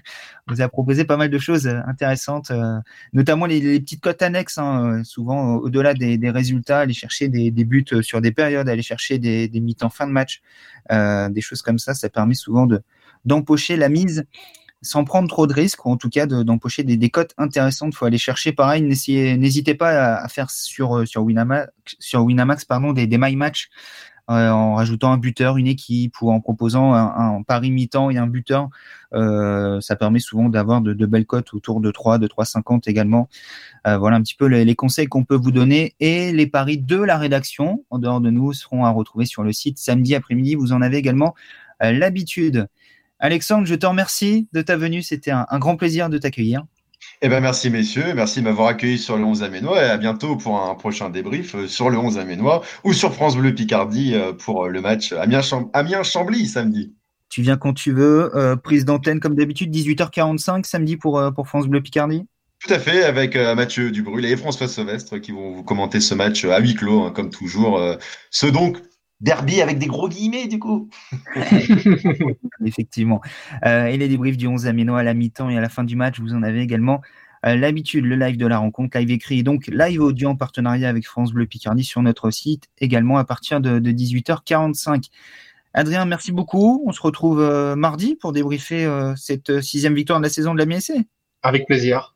vous 0.53 0.61
a 0.61 0.67
proposé 0.67 1.05
pas 1.05 1.17
mal 1.17 1.29
de 1.29 1.37
choses 1.37 1.67
euh, 1.67 1.79
intéressantes, 1.87 2.51
euh, 2.51 2.79
notamment 3.13 3.45
les, 3.45 3.79
petites 3.79 4.01
cotes 4.01 4.21
annexes, 4.21 4.57
hein, 4.57 4.99
euh, 4.99 5.03
souvent 5.03 5.55
au-delà 5.55 5.93
des, 5.93 6.29
résultats, 6.29 6.79
aller 6.79 6.93
chercher 6.93 7.27
des, 7.29 7.51
buts 7.51 7.85
sur 8.01 8.21
des 8.21 8.31
périodes, 8.31 8.69
aller 8.69 8.81
chercher 8.81 9.17
des, 9.19 9.47
des 9.47 9.59
mi-temps 9.59 9.89
fin 9.89 10.07
de 10.07 10.11
match, 10.11 10.41
des 10.89 11.41
choses 11.41 11.61
comme 11.61 11.79
ça, 11.79 11.93
ça 11.93 12.09
permet 12.09 12.35
souvent 12.35 12.65
de 12.65 12.81
d'empocher 13.25 13.75
la 13.75 13.89
mise. 13.89 14.23
sans 14.81 15.03
prendre 15.03 15.27
trop 15.27 15.45
de 15.45 15.53
risques, 15.53 15.85
ou 15.85 15.89
en 15.91 15.97
tout 15.97 16.09
cas 16.09 16.25
d'empocher 16.25 16.83
des, 16.83 17.09
cotes 17.09 17.33
intéressantes. 17.37 17.91
Il 17.93 17.97
faut 17.97 18.05
aller 18.05 18.17
chercher 18.17 18.53
pareil. 18.53 18.81
N'hésitez 18.81 19.75
pas 19.75 20.15
à, 20.15 20.27
faire 20.29 20.49
sur, 20.49 21.03
Winamax, 21.17 22.65
des, 22.95 23.05
des 23.07 23.17
My 23.17 23.35
Match 23.35 23.69
en 24.29 24.75
rajoutant 24.75 25.11
un 25.11 25.17
buteur, 25.17 25.57
une 25.57 25.67
équipe 25.67 26.21
ou 26.21 26.31
en 26.31 26.39
proposant 26.39 26.93
un, 26.93 27.41
pari 27.43 27.71
mi-temps 27.71 28.09
et 28.11 28.17
un 28.17 28.27
buteur. 28.27 28.69
Euh, 29.13 29.81
ça 29.81 29.95
permet 29.95 30.19
souvent 30.19 30.49
d'avoir 30.49 30.81
de, 30.81 31.05
belles 31.05 31.25
cotes 31.25 31.53
autour 31.53 31.81
de 31.81 31.89
3, 31.89 32.19
de 32.19 32.27
3,50 32.27 32.87
également. 32.87 33.27
Euh, 33.87 33.97
voilà 33.97 34.17
un 34.17 34.21
petit 34.21 34.35
peu 34.35 34.45
les, 34.45 34.75
conseils 34.75 35.07
qu'on 35.07 35.23
peut 35.23 35.35
vous 35.35 35.51
donner 35.51 35.95
et 35.99 36.31
les 36.31 36.45
paris 36.45 36.77
de 36.77 36.97
la 36.97 37.17
rédaction 37.17 37.83
en 37.89 37.97
dehors 37.97 38.21
de 38.21 38.29
nous 38.29 38.53
seront 38.53 38.85
à 38.85 38.91
retrouver 38.91 39.25
sur 39.25 39.43
le 39.43 39.51
site 39.51 39.79
samedi 39.79 40.13
après-midi. 40.13 40.55
Vous 40.55 40.73
en 40.73 40.81
avez 40.81 40.97
également 40.97 41.33
euh, 41.81 41.91
l'habitude. 41.91 42.67
Alexandre, 43.17 43.65
je 43.65 43.75
te 43.75 43.85
remercie 43.85 44.47
de 44.53 44.61
ta 44.61 44.77
venue. 44.77 45.01
C'était 45.01 45.31
un 45.31 45.59
grand 45.59 45.75
plaisir 45.75 46.09
de 46.09 46.17
t'accueillir. 46.17 46.63
Eh 47.21 47.27
ben 47.27 47.41
merci 47.41 47.69
messieurs, 47.69 48.13
merci 48.15 48.39
de 48.39 48.45
m'avoir 48.45 48.69
accueilli 48.69 48.97
sur 48.97 49.17
le 49.17 49.25
11 49.25 49.43
Aménois 49.43 49.83
et 49.83 49.89
à 49.89 49.97
bientôt 49.97 50.37
pour 50.37 50.63
un 50.63 50.73
prochain 50.75 51.09
débrief 51.09 51.53
euh, 51.53 51.67
sur 51.67 51.89
le 51.89 51.97
11 51.97 52.17
Aménois 52.17 52.63
ou 52.85 52.93
sur 52.93 53.13
France 53.13 53.35
Bleu 53.35 53.53
Picardie 53.53 54.15
euh, 54.15 54.31
pour 54.31 54.69
le 54.69 54.79
match 54.79 55.11
Amiens-Chambly 55.73 56.47
samedi. 56.47 56.93
Tu 57.27 57.41
viens 57.41 57.57
quand 57.57 57.73
tu 57.73 57.91
veux, 57.91 58.33
euh, 58.37 58.55
prise 58.55 58.85
d'antenne 58.85 59.19
comme 59.19 59.35
d'habitude 59.35 59.69
18h45 59.75 60.63
samedi 60.63 60.95
pour, 60.95 61.21
pour 61.35 61.49
France 61.49 61.67
Bleu 61.67 61.81
Picardie 61.81 62.25
tout 62.65 62.73
à 62.73 62.79
fait, 62.79 63.05
avec 63.05 63.37
Mathieu 63.37 63.89
Dubrul 63.89 64.25
et 64.25 64.35
François 64.35 64.67
Sauvestre 64.67 65.17
qui 65.19 65.31
vont 65.31 65.53
vous 65.53 65.63
commenter 65.63 66.01
ce 66.01 66.13
match 66.13 66.43
à 66.43 66.59
huis 66.59 66.75
clos, 66.75 67.03
hein, 67.03 67.11
comme 67.15 67.29
toujours. 67.29 67.81
ce 68.31 68.47
donc 68.47 68.75
derby 69.21 69.61
avec 69.61 69.79
des 69.79 69.87
gros 69.87 70.09
guillemets 70.09 70.47
du 70.47 70.59
coup. 70.59 70.89
Effectivement. 72.65 73.21
Euh, 73.65 73.85
et 73.85 73.97
les 73.97 74.07
débriefs 74.07 74.37
du 74.37 74.47
11 74.47 74.67
Aménois 74.67 74.99
à 74.99 75.03
la 75.03 75.13
mi-temps 75.13 75.49
et 75.49 75.57
à 75.57 75.61
la 75.61 75.69
fin 75.69 75.83
du 75.83 75.95
match, 75.95 76.19
vous 76.19 76.33
en 76.33 76.43
avez 76.43 76.61
également 76.61 77.01
euh, 77.45 77.55
l'habitude, 77.55 78.05
le 78.05 78.15
live 78.15 78.37
de 78.37 78.47
la 78.47 78.57
rencontre, 78.57 78.97
live 78.97 79.11
écrit, 79.11 79.43
donc 79.43 79.67
live 79.67 80.01
audio 80.01 80.29
en 80.29 80.35
partenariat 80.35 80.89
avec 80.89 81.05
France 81.05 81.31
Bleu 81.31 81.45
Picardie 81.45 81.83
sur 81.83 82.01
notre 82.01 82.31
site, 82.31 82.69
également 82.79 83.17
à 83.17 83.23
partir 83.23 83.61
de, 83.61 83.79
18h45. 83.79 85.09
Adrien, 85.73 86.05
merci 86.05 86.31
beaucoup. 86.31 86.83
On 86.87 86.91
se 86.91 87.01
retrouve 87.01 87.41
euh, 87.41 87.75
mardi 87.75 88.15
pour 88.15 88.33
débriefer 88.33 88.89
cette 89.15 89.61
sixième 89.61 89.93
victoire 89.93 90.19
de 90.19 90.23
la 90.23 90.29
saison 90.29 90.53
de 90.53 90.59
la 90.59 90.65
MSC. 90.65 90.93
Avec 91.43 91.65
plaisir. 91.67 92.15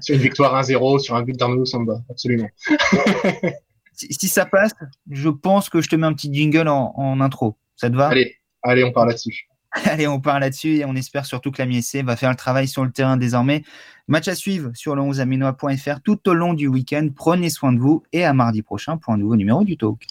sur 0.00 0.14
une 0.14 0.22
victoire 0.22 0.62
1-0, 0.62 0.98
sur 1.00 1.16
un 1.16 1.22
but 1.22 1.36
d'Arnaud 1.36 1.64
Samba, 1.64 2.00
absolument. 2.10 2.48
si, 3.94 4.28
ça 4.28 4.46
passe, 4.46 4.72
je 5.10 5.28
pense 5.28 5.68
que 5.68 5.80
je 5.80 5.88
te 5.88 5.96
mets 5.96 6.06
un 6.06 6.12
petit 6.12 6.32
jingle 6.32 6.68
en, 6.68 7.20
intro. 7.20 7.56
Ça 7.76 7.90
te 7.90 7.96
va? 7.96 8.08
Allez, 8.08 8.36
allez, 8.62 8.84
on 8.84 8.92
part 8.92 9.06
là-dessus. 9.06 9.48
Allez, 9.86 10.06
on 10.06 10.20
part 10.20 10.38
là-dessus 10.38 10.76
et 10.76 10.84
on 10.84 10.94
espère 10.94 11.26
surtout 11.26 11.50
que 11.50 11.60
la 11.60 11.66
MSC 11.66 12.04
va 12.04 12.14
faire 12.14 12.30
le 12.30 12.36
travail 12.36 12.68
sur 12.68 12.84
le 12.84 12.92
terrain 12.92 13.16
désormais. 13.16 13.64
Match 14.06 14.28
à 14.28 14.36
suivre 14.36 14.70
sur 14.74 14.94
le 14.94 15.02
11aminois.fr 15.02 16.00
tout 16.00 16.28
au 16.28 16.34
long 16.34 16.54
du 16.54 16.68
week-end. 16.68 17.08
Prenez 17.14 17.50
soin 17.50 17.72
de 17.72 17.80
vous 17.80 18.04
et 18.12 18.24
à 18.24 18.32
mardi 18.32 18.62
prochain 18.62 18.98
pour 18.98 19.12
un 19.12 19.16
nouveau 19.16 19.34
numéro 19.34 19.64
du 19.64 19.76
Talk. 19.76 20.06